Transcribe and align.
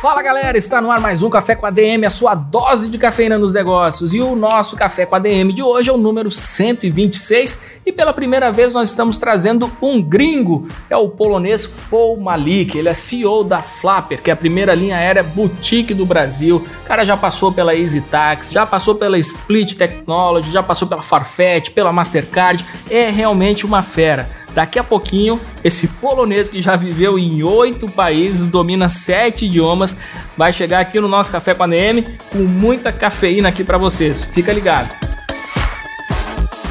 Fala 0.00 0.22
galera, 0.22 0.56
está 0.56 0.80
no 0.80 0.92
ar 0.92 1.00
mais 1.00 1.24
um 1.24 1.28
Café 1.28 1.56
com 1.56 1.66
a 1.66 1.70
DM, 1.70 2.06
a 2.06 2.10
sua 2.10 2.32
dose 2.32 2.88
de 2.88 2.96
cafeína 2.96 3.36
nos 3.36 3.52
negócios. 3.52 4.14
E 4.14 4.20
o 4.20 4.36
nosso 4.36 4.76
Café 4.76 5.04
com 5.04 5.16
a 5.16 5.18
DM 5.18 5.52
de 5.52 5.60
hoje 5.60 5.90
é 5.90 5.92
o 5.92 5.96
número 5.96 6.30
126 6.30 7.80
e 7.84 7.90
pela 7.90 8.12
primeira 8.12 8.52
vez 8.52 8.72
nós 8.74 8.90
estamos 8.90 9.18
trazendo 9.18 9.68
um 9.82 10.00
gringo, 10.00 10.68
é 10.88 10.96
o 10.96 11.08
polonês 11.08 11.66
Paul 11.90 12.16
Malik. 12.16 12.78
Ele 12.78 12.88
é 12.88 12.94
CEO 12.94 13.42
da 13.42 13.60
Flapper, 13.60 14.22
que 14.22 14.30
é 14.30 14.32
a 14.32 14.36
primeira 14.36 14.72
linha 14.72 14.96
aérea 14.96 15.24
boutique 15.24 15.92
do 15.92 16.06
Brasil. 16.06 16.64
O 16.84 16.86
cara 16.86 17.04
já 17.04 17.16
passou 17.16 17.50
pela 17.50 17.74
Easy 17.74 18.02
Tax, 18.02 18.52
já 18.52 18.64
passou 18.64 18.94
pela 18.94 19.18
Split 19.18 19.74
Technology, 19.74 20.52
já 20.52 20.62
passou 20.62 20.86
pela 20.86 21.02
Farfetch, 21.02 21.70
pela 21.70 21.92
Mastercard. 21.92 22.64
É 22.88 23.10
realmente 23.10 23.66
uma 23.66 23.82
fera. 23.82 24.30
Daqui 24.58 24.76
a 24.76 24.82
pouquinho, 24.82 25.40
esse 25.62 25.86
polonês 25.86 26.48
que 26.48 26.60
já 26.60 26.74
viveu 26.74 27.16
em 27.16 27.44
oito 27.44 27.88
países, 27.88 28.48
domina 28.48 28.88
sete 28.88 29.46
idiomas, 29.46 29.96
vai 30.36 30.52
chegar 30.52 30.80
aqui 30.80 30.98
no 30.98 31.06
nosso 31.06 31.30
Café 31.30 31.54
com 31.54 31.62
a 31.62 31.66
DM 31.68 32.02
com 32.32 32.38
muita 32.38 32.90
cafeína 32.90 33.50
aqui 33.50 33.62
para 33.62 33.78
vocês. 33.78 34.20
Fica 34.20 34.52
ligado. 34.52 34.90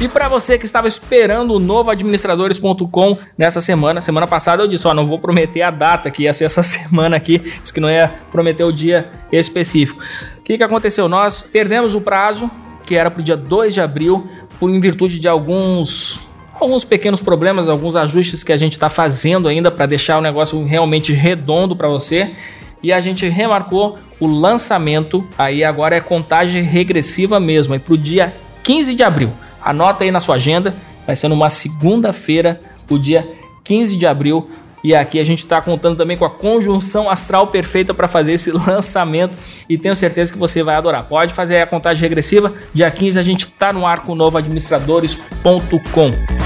E 0.02 0.06
para 0.06 0.28
você 0.28 0.58
que 0.58 0.66
estava 0.66 0.86
esperando 0.86 1.54
o 1.54 1.58
novo 1.58 1.88
administradores.com 1.88 3.16
nessa 3.38 3.62
semana, 3.62 4.02
semana 4.02 4.26
passada 4.26 4.64
eu 4.64 4.68
disse, 4.68 4.86
ó, 4.86 4.92
não 4.92 5.06
vou 5.06 5.18
prometer 5.18 5.62
a 5.62 5.70
data 5.70 6.10
que 6.10 6.24
ia 6.24 6.32
ser 6.34 6.44
essa 6.44 6.60
semana 6.62 7.16
aqui, 7.16 7.38
disse 7.38 7.72
que 7.72 7.80
não 7.80 7.88
ia 7.88 8.12
prometer 8.30 8.64
o 8.64 8.70
dia 8.70 9.10
específico. 9.32 10.02
O 10.40 10.42
que, 10.42 10.58
que 10.58 10.62
aconteceu? 10.62 11.08
Nós 11.08 11.40
perdemos 11.40 11.94
o 11.94 12.02
prazo, 12.02 12.50
que 12.84 12.94
era 12.94 13.10
para 13.10 13.20
o 13.20 13.24
dia 13.24 13.34
2 13.34 13.72
de 13.72 13.80
abril, 13.80 14.28
por 14.60 14.68
em 14.68 14.78
virtude 14.78 15.18
de 15.18 15.26
alguns 15.26 16.27
alguns 16.60 16.84
pequenos 16.84 17.20
problemas, 17.20 17.68
alguns 17.68 17.96
ajustes 17.96 18.44
que 18.44 18.52
a 18.52 18.56
gente 18.56 18.72
está 18.72 18.88
fazendo 18.88 19.48
ainda 19.48 19.70
para 19.70 19.86
deixar 19.86 20.18
o 20.18 20.20
negócio 20.20 20.62
realmente 20.64 21.12
redondo 21.12 21.74
para 21.74 21.88
você. 21.88 22.34
E 22.82 22.92
a 22.92 23.00
gente 23.00 23.28
remarcou 23.28 23.98
o 24.20 24.26
lançamento, 24.26 25.26
aí 25.36 25.64
agora 25.64 25.96
é 25.96 26.00
contagem 26.00 26.62
regressiva 26.62 27.40
mesmo, 27.40 27.74
é 27.74 27.78
para 27.78 27.94
o 27.94 27.98
dia 27.98 28.34
15 28.62 28.94
de 28.94 29.02
abril. 29.02 29.32
Anota 29.60 30.04
aí 30.04 30.10
na 30.10 30.20
sua 30.20 30.36
agenda, 30.36 30.74
vai 31.06 31.16
ser 31.16 31.28
numa 31.28 31.50
segunda-feira, 31.50 32.60
o 32.88 32.98
dia 32.98 33.28
15 33.64 33.96
de 33.96 34.06
abril. 34.06 34.48
E 34.82 34.94
aqui 34.94 35.18
a 35.18 35.24
gente 35.24 35.40
está 35.40 35.60
contando 35.60 35.96
também 35.96 36.16
com 36.16 36.24
a 36.24 36.30
conjunção 36.30 37.10
astral 37.10 37.48
perfeita 37.48 37.92
para 37.92 38.06
fazer 38.06 38.34
esse 38.34 38.52
lançamento 38.52 39.36
e 39.68 39.76
tenho 39.76 39.96
certeza 39.96 40.32
que 40.32 40.38
você 40.38 40.62
vai 40.62 40.76
adorar. 40.76 41.04
Pode 41.04 41.34
fazer 41.34 41.60
a 41.60 41.66
contagem 41.66 42.02
regressiva. 42.02 42.52
Dia 42.72 42.90
15 42.90 43.18
a 43.18 43.22
gente 43.22 43.40
está 43.40 43.72
no 43.72 43.84
ar 43.84 44.02
com 44.02 44.12
o 44.12 44.14
novo 44.14 44.38
administradores.com. 44.38 46.37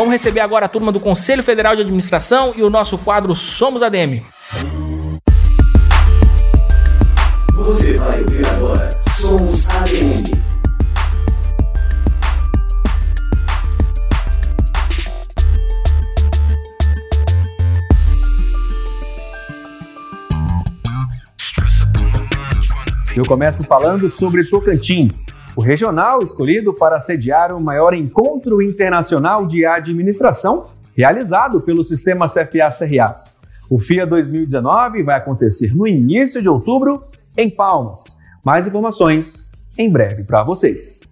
Vamos 0.00 0.12
receber 0.12 0.40
agora 0.40 0.64
a 0.64 0.68
turma 0.70 0.90
do 0.90 0.98
Conselho 0.98 1.42
Federal 1.42 1.76
de 1.76 1.82
Administração 1.82 2.54
e 2.56 2.62
o 2.62 2.70
nosso 2.70 2.96
quadro 2.96 3.34
Somos 3.34 3.82
ADM. 3.82 4.22
Você 7.52 7.92
vai 7.92 8.22
ouvir 8.22 8.46
agora 8.46 8.88
Somos 9.20 9.68
ADM. 9.68 10.40
Eu 23.14 23.24
começo 23.26 23.62
falando 23.64 24.10
sobre 24.10 24.44
Tocantins, 24.44 25.26
o 25.60 25.62
regional 25.62 26.20
escolhido 26.24 26.72
para 26.72 26.98
sediar 27.00 27.54
o 27.54 27.60
maior 27.60 27.92
encontro 27.92 28.62
internacional 28.62 29.46
de 29.46 29.66
administração 29.66 30.68
realizado 30.96 31.60
pelo 31.60 31.84
sistema 31.84 32.24
CFA-CRAS. 32.24 33.42
O 33.68 33.78
FIA 33.78 34.06
2019 34.06 35.02
vai 35.02 35.18
acontecer 35.18 35.76
no 35.76 35.86
início 35.86 36.40
de 36.40 36.48
outubro 36.48 37.02
em 37.36 37.50
Palmas. 37.50 38.18
Mais 38.42 38.66
informações 38.66 39.52
em 39.76 39.90
breve 39.90 40.24
para 40.24 40.42
vocês. 40.42 41.02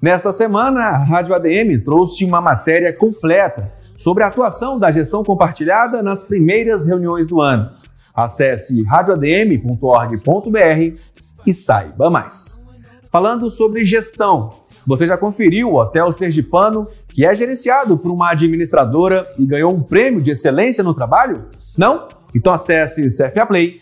Nesta 0.00 0.32
semana, 0.32 0.82
a 0.82 0.96
Rádio 0.96 1.34
ADM 1.34 1.82
trouxe 1.84 2.24
uma 2.24 2.40
matéria 2.40 2.96
completa 2.96 3.72
sobre 3.98 4.22
a 4.22 4.28
atuação 4.28 4.78
da 4.78 4.92
gestão 4.92 5.24
compartilhada 5.24 6.00
nas 6.00 6.22
primeiras 6.22 6.86
reuniões 6.86 7.26
do 7.26 7.40
ano. 7.40 7.68
Acesse 8.14 8.84
radioadm.org.br 8.84 11.00
e 11.44 11.52
saiba 11.52 12.08
mais. 12.08 12.69
Falando 13.10 13.50
sobre 13.50 13.84
gestão, 13.84 14.54
você 14.86 15.04
já 15.04 15.16
conferiu 15.16 15.70
o 15.70 15.80
Hotel 15.80 16.12
Sergipano, 16.12 16.86
que 17.08 17.26
é 17.26 17.34
gerenciado 17.34 17.98
por 17.98 18.08
uma 18.12 18.30
administradora 18.30 19.28
e 19.36 19.44
ganhou 19.44 19.74
um 19.74 19.82
prêmio 19.82 20.22
de 20.22 20.30
excelência 20.30 20.84
no 20.84 20.94
trabalho? 20.94 21.46
Não? 21.76 22.06
Então 22.32 22.54
acesse 22.54 23.08
cfaplay.org.br. 23.10 23.80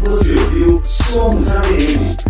Você 0.00 0.34
ouviu 0.34 0.82
Somos 0.84 1.46
ADM. 1.54 2.23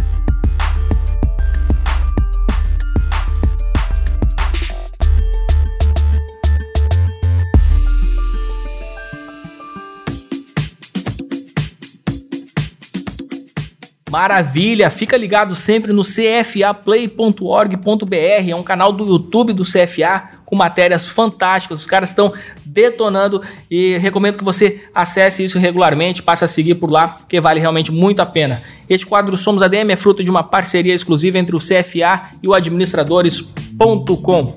Maravilha! 14.15 14.89
Fica 14.91 15.17
ligado 15.17 15.57
sempre 15.57 15.93
no 15.93 16.05
cfaplay.org.br, 16.05 18.49
é 18.49 18.55
um 18.55 18.63
canal 18.63 18.93
do 18.93 19.09
YouTube 19.09 19.53
do 19.53 19.65
CFA 19.65 20.29
com 20.45 20.55
matérias 20.55 21.09
fantásticas. 21.09 21.81
Os 21.81 21.87
caras 21.87 22.11
estão 22.11 22.33
detonando 22.65 23.43
e 23.69 23.99
recomendo 23.99 24.39
que 24.39 24.45
você 24.45 24.85
acesse 24.95 25.43
isso 25.43 25.59
regularmente, 25.59 26.23
passe 26.23 26.45
a 26.45 26.47
seguir 26.47 26.77
por 26.77 26.93
lá, 26.93 27.09
porque 27.09 27.41
vale 27.41 27.59
realmente 27.59 27.91
muito 27.91 28.21
a 28.21 28.27
pena. 28.27 28.63
Este 28.89 29.05
quadro 29.05 29.37
Somos 29.37 29.65
ADM 29.65 29.91
é 29.91 29.97
fruto 29.97 30.23
de 30.23 30.31
uma 30.31 30.45
parceria 30.45 30.95
exclusiva 30.95 31.37
entre 31.37 31.57
o 31.57 31.59
CFA 31.59 32.31
e 32.41 32.47
o 32.47 32.55
administradores.com. 32.55 34.55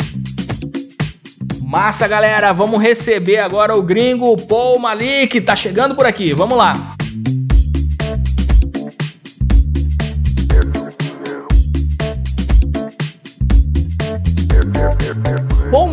Massa, 1.63 2.07
galera! 2.07 2.53
Vamos 2.53 2.79
receber 2.79 3.39
agora 3.39 3.75
o 3.75 3.81
gringo 3.81 4.37
Paul 4.37 4.77
Malik, 4.77 5.41
tá 5.41 5.55
chegando 5.55 5.95
por 5.95 6.05
aqui. 6.05 6.31
Vamos 6.31 6.55
lá! 6.55 6.96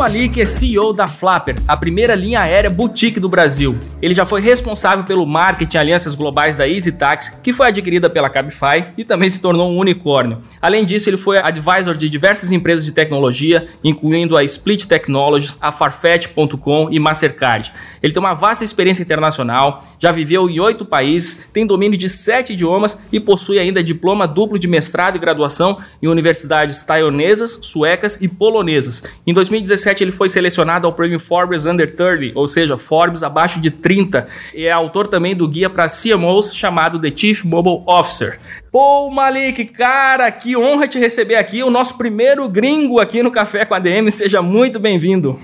Malik 0.04 0.38
é 0.38 0.44
CEO 0.44 0.92
da 0.92 1.08
Flapper, 1.08 1.56
a 1.66 1.74
primeira 1.78 2.14
linha 2.14 2.42
aérea 2.42 2.68
boutique 2.68 3.18
do 3.18 3.26
Brasil. 3.26 3.78
Ele 4.02 4.12
já 4.12 4.26
foi 4.26 4.42
responsável 4.42 5.02
pelo 5.02 5.24
marketing 5.24 5.78
alianças 5.78 6.14
globais 6.14 6.58
da 6.58 6.68
Easy 6.68 6.92
Tax, 6.92 7.40
que 7.42 7.54
foi 7.54 7.68
adquirida 7.68 8.10
pela 8.10 8.28
Cabify 8.28 8.88
e 8.98 9.02
também 9.02 9.30
se 9.30 9.40
tornou 9.40 9.70
um 9.70 9.78
unicórnio. 9.78 10.42
Além 10.60 10.84
disso, 10.84 11.08
ele 11.08 11.16
foi 11.16 11.38
advisor 11.38 11.96
de 11.96 12.10
diversas 12.10 12.52
empresas 12.52 12.84
de 12.84 12.92
tecnologia, 12.92 13.66
incluindo 13.82 14.36
a 14.36 14.44
Split 14.44 14.84
Technologies, 14.84 15.56
a 15.58 15.72
Farfetch.com 15.72 16.88
e 16.90 16.98
Mastercard. 16.98 17.72
Ele 18.02 18.12
tem 18.12 18.22
uma 18.22 18.34
vasta 18.34 18.62
experiência 18.62 19.02
internacional, 19.02 19.84
já 19.98 20.12
viveu 20.12 20.50
em 20.50 20.60
oito 20.60 20.84
países, 20.84 21.48
tem 21.50 21.66
domínio 21.66 21.96
de 21.96 22.10
sete 22.10 22.52
idiomas 22.52 22.98
e 23.10 23.18
possui 23.18 23.58
ainda 23.58 23.82
diploma 23.82 24.28
duplo 24.28 24.58
de 24.58 24.68
mestrado 24.68 25.16
e 25.16 25.18
graduação 25.18 25.78
em 26.02 26.08
universidades 26.08 26.84
taiwanesas, 26.84 27.60
suecas 27.62 28.20
e 28.20 28.28
polonesas. 28.28 29.02
Em 29.26 29.32
2017 29.32 29.93
ele 30.02 30.12
foi 30.12 30.28
selecionado 30.28 30.86
ao 30.86 30.92
prêmio 30.92 31.20
Forbes 31.20 31.66
Under 31.66 31.94
30, 31.94 32.38
ou 32.38 32.48
seja, 32.48 32.76
Forbes 32.76 33.22
abaixo 33.22 33.60
de 33.60 33.70
30, 33.70 34.26
e 34.54 34.64
é 34.64 34.72
autor 34.72 35.06
também 35.06 35.36
do 35.36 35.46
guia 35.46 35.70
para 35.70 35.86
CMOs 35.86 36.54
chamado 36.54 37.00
The 37.00 37.12
Chief 37.14 37.44
Mobile 37.44 37.82
Officer. 37.86 38.40
Pô, 38.72 39.08
Malik, 39.10 39.66
cara, 39.66 40.32
que 40.32 40.56
honra 40.56 40.88
te 40.88 40.98
receber 40.98 41.36
aqui, 41.36 41.62
o 41.62 41.70
nosso 41.70 41.96
primeiro 41.96 42.48
gringo 42.48 42.98
aqui 42.98 43.22
no 43.22 43.30
Café 43.30 43.64
com 43.64 43.74
a 43.74 43.78
DM, 43.78 44.10
seja 44.10 44.42
muito 44.42 44.80
bem-vindo. 44.80 45.38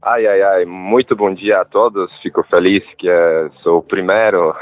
Ai, 0.00 0.26
ai, 0.28 0.40
ai, 0.40 0.64
muito 0.64 1.16
bom 1.16 1.34
dia 1.34 1.60
a 1.60 1.64
todos. 1.64 2.10
Fico 2.22 2.44
feliz 2.44 2.84
que 2.96 3.10
é, 3.10 3.50
sou 3.62 3.78
o 3.78 3.82
primeiro 3.82 4.54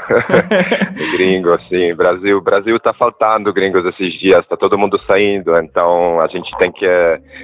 gringo, 1.15 1.53
assim. 1.53 1.93
Brasil, 1.93 2.41
Brasil 2.41 2.79
tá 2.79 2.91
faltando 2.91 3.53
gringos 3.53 3.85
esses 3.85 4.19
dias, 4.19 4.45
tá 4.47 4.57
todo 4.57 4.77
mundo 4.77 4.99
saindo, 5.05 5.55
então 5.59 6.19
a 6.19 6.27
gente 6.27 6.49
tem 6.57 6.71
que, 6.71 6.87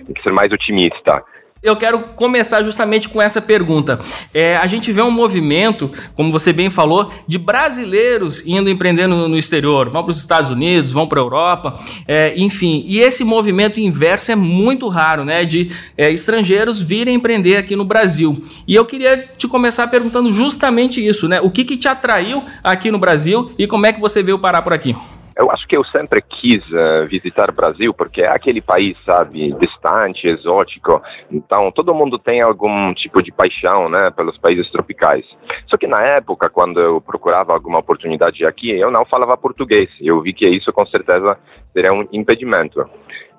tem 0.06 0.14
que 0.14 0.24
ser 0.24 0.34
mais 0.34 0.52
otimista. 0.52 1.24
Eu 1.64 1.78
quero 1.78 2.02
começar 2.18 2.62
justamente 2.62 3.08
com 3.08 3.22
essa 3.22 3.42
pergunta. 3.42 3.98
É, 4.34 4.58
a 4.58 4.68
gente 4.68 4.92
vê 4.92 5.02
um 5.02 5.10
movimento, 5.10 5.90
como 6.14 6.30
você 6.30 6.52
bem 6.52 6.70
falou, 6.70 7.10
de 7.26 7.40
brasileiros 7.40 8.46
indo 8.46 8.70
empreender 8.70 9.08
no, 9.08 9.30
no 9.30 9.38
exterior. 9.38 9.90
Vão 9.90 10.04
para 10.04 10.12
os 10.12 10.18
Estados 10.18 10.50
Unidos, 10.50 10.92
vão 10.92 11.08
para 11.08 11.22
a 11.22 11.24
Europa, 11.24 11.80
é, 12.06 12.34
enfim. 12.36 12.84
E 12.86 13.00
esse 13.00 13.24
movimento 13.24 13.80
inverso 13.80 14.30
é 14.34 14.36
muito 14.36 14.90
raro, 14.90 15.24
né? 15.24 15.46
De 15.46 15.72
é, 15.98 16.12
estrangeiros 16.12 16.82
virem 16.82 17.16
empreender 17.16 17.56
aqui 17.56 17.78
no 17.78 17.86
Brasil. 17.86 18.44
E 18.68 18.76
eu 18.76 18.84
queria 18.84 19.30
te 19.38 19.48
começar 19.48 19.88
perguntando 19.88 20.34
justamente 20.34 21.06
isso, 21.06 21.30
né? 21.30 21.40
O 21.40 21.50
que, 21.50 21.64
que 21.64 21.78
te 21.78 21.88
atraiu 21.88 22.44
aqui 22.62 22.92
no 22.92 23.00
Brasil 23.00 23.54
e 23.58 23.68
como 23.68 23.86
é 23.86 23.94
que 23.94 24.02
você 24.02 24.22
veio 24.22 24.38
parar 24.38 24.64
por 24.64 24.74
aqui? 24.74 24.94
Eu 25.36 25.50
acho 25.52 25.68
que 25.68 25.76
eu 25.76 25.84
sempre 25.86 26.22
quis 26.22 26.64
uh, 26.72 27.08
visitar 27.08 27.50
o 27.50 27.54
Brasil 27.54 27.94
porque 27.94 28.22
é 28.22 28.30
aquele 28.30 28.62
país, 28.62 28.96
sabe, 29.06 29.52
distante, 29.54 30.28
exótico. 30.28 31.02
Então, 31.32 31.72
todo 31.72 31.94
mundo 31.94 32.20
tem 32.20 32.42
algum 32.42 32.94
tipo 32.94 33.22
de 33.22 33.32
paixão, 33.32 33.90
né, 33.90 34.12
pelos 34.12 34.38
países 34.38 34.70
tropicais. 34.72 35.26
Só 35.68 35.78
que 35.78 35.88
na 35.88 36.02
época, 36.04 36.50
quando 36.50 36.80
eu 36.80 37.02
procurava 37.02 37.54
alguma 37.54 37.80
oportunidade 37.80 38.46
aqui, 38.46 38.72
eu 38.72 38.92
não 38.92 39.06
falava 39.06 39.36
português. 39.38 39.90
Eu 40.00 40.22
vi 40.22 40.34
que 40.34 40.48
isso, 40.48 40.72
com 40.72 40.86
certeza, 40.86 41.38
seria 41.74 41.94
um 41.94 42.08
impedimento. 42.12 42.88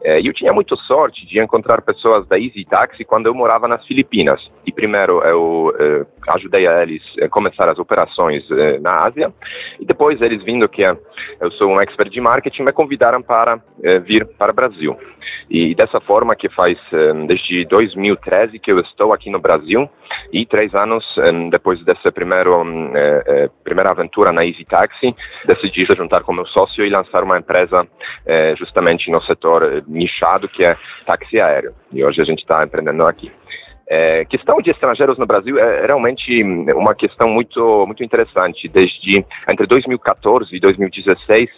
É, 0.05 0.21
eu 0.21 0.35
tinha 0.35 0.53
muita 0.53 0.77
sorte 0.77 1.27
de 1.27 1.41
encontrar 1.41 1.81
pessoas 1.81 2.27
da 2.29 2.39
Easy 2.39 2.65
Taxi 2.67 3.05
quando 3.05 3.27
eu 3.27 3.35
morava 3.35 3.67
nas 3.67 3.85
Filipinas. 3.87 4.39
E 4.67 4.71
primeiro 4.71 5.23
eu 5.25 5.75
é, 5.81 6.07
ajudei 6.35 6.67
a 6.67 6.83
eles 6.83 7.03
a 7.23 7.29
começar 7.29 7.71
as 7.71 7.79
operações 7.79 8.45
é, 8.51 8.79
na 8.79 9.03
Ásia. 9.03 9.33
E 9.81 9.85
depois 9.87 10.21
eles 10.21 10.43
vindo 10.45 10.69
que 10.69 10.83
eu 10.83 11.51
sou 11.53 11.71
um 11.71 11.81
expert 11.81 12.11
de 12.11 12.21
marketing 12.21 12.65
me 12.65 12.73
convidaram 12.73 13.23
para 13.23 13.59
é, 13.83 13.99
vir 13.99 14.27
para 14.27 14.53
o 14.53 14.55
Brasil. 14.55 14.95
E 15.51 15.75
dessa 15.75 16.01
forma 16.01 16.35
que 16.35 16.49
faz 16.49 16.79
um, 16.93 17.27
desde 17.27 17.65
2013 17.67 18.59
que 18.59 18.73
eu 18.73 18.79
estou 18.81 19.13
aqui 19.13 19.31
no 19.31 19.39
Brasil 19.39 19.89
e 20.33 20.47
três 20.47 20.75
anos 20.75 21.05
um, 21.19 21.51
depois 21.51 21.83
dessa 21.85 22.11
primeiro, 22.11 22.63
um, 22.63 22.97
é, 22.97 23.23
é, 23.27 23.51
primeira 23.63 23.91
aventura 23.91 24.33
na 24.33 24.45
Easy 24.45 24.65
Taxi, 24.65 25.15
decidi 25.47 25.85
juntar 25.85 26.23
com 26.23 26.33
meu 26.33 26.47
sócio 26.47 26.85
e 26.85 26.91
lançar 26.91 27.23
uma 27.23 27.39
empresa 27.39 27.87
justamente 28.57 29.11
no 29.11 29.23
setor 29.23 29.85
nichado 29.87 30.49
que 30.49 30.65
é 30.65 30.77
táxi 31.07 31.41
aéreo. 31.41 31.75
E 31.93 32.05
hoje 32.05 32.21
a 32.21 32.25
gente 32.25 32.41
está 32.41 32.65
empreendendo 32.65 33.07
aqui. 33.07 33.31
É, 33.87 34.25
questão 34.25 34.61
de 34.63 34.71
estrangeiros 34.71 35.19
no 35.19 35.27
Brasil 35.27 35.59
é 35.59 35.87
realmente 35.87 36.43
uma 36.75 36.95
questão 36.95 37.29
muito 37.29 37.87
muito 37.87 38.03
interessante. 38.03 38.69
Desde 38.69 39.25
entre 39.49 39.67
2014 39.67 40.55
e 40.55 40.61
2016, 40.61 41.51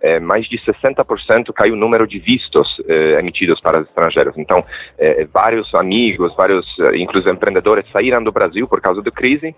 é, 0.00 0.18
mais 0.18 0.46
de 0.48 0.58
60% 0.58 1.52
caiu 1.52 1.74
o 1.74 1.76
número 1.76 2.06
de 2.06 2.18
vistos 2.18 2.80
é, 2.88 3.18
emitidos 3.18 3.60
para 3.60 3.80
estrangeiros. 3.80 4.36
Então, 4.36 4.64
é, 4.98 5.26
vários 5.26 5.74
amigos, 5.74 6.34
vários, 6.36 6.66
é, 6.80 6.96
inclusive 6.96 7.30
empreendedores, 7.30 7.84
saíram 7.92 8.22
do 8.22 8.32
Brasil 8.32 8.66
por 8.66 8.80
causa 8.80 9.02
da 9.02 9.10
crise 9.10 9.54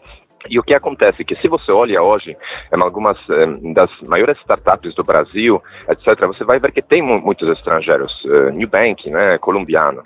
e 0.49 0.59
o 0.59 0.63
que 0.63 0.75
acontece 0.75 1.23
é 1.23 1.25
que 1.25 1.37
se 1.37 1.47
você 1.47 1.71
olha 1.71 2.03
hoje 2.03 2.37
algumas 2.73 3.17
um, 3.29 3.73
das 3.73 3.91
maiores 4.03 4.37
startups 4.41 4.93
do 4.97 5.05
Brasil, 5.05 5.63
etc., 5.89 6.27
você 6.27 6.43
vai 6.43 6.59
ver 6.59 6.73
que 6.73 6.83
tem 6.83 7.01
muitos 7.01 7.49
estrangeiros. 7.49 8.13
Nubank, 8.53 9.09
né, 9.09 9.39
colombiano. 9.39 10.03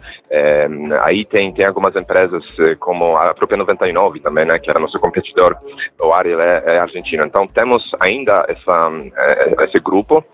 Aí 1.02 1.24
tem, 1.24 1.54
tem 1.54 1.64
algumas 1.64 1.96
empresas 2.06 2.44
uh, 2.58 2.76
como 2.78 3.16
a 3.16 3.34
própria 3.34 3.58
99 3.58 4.20
também, 4.20 4.44
né, 4.46 4.58
que 4.58 4.70
era 4.70 4.78
nosso 4.78 4.98
competidor, 5.00 5.56
o 5.98 6.12
Ariel 6.12 6.40
é, 6.40 6.62
é 6.64 6.78
argentino. 6.78 7.24
Então 7.24 7.46
temos 7.48 7.90
ainda 7.98 8.46
essa, 8.48 8.88
uh, 8.88 9.62
esse 9.64 9.80
grupo, 9.80 10.24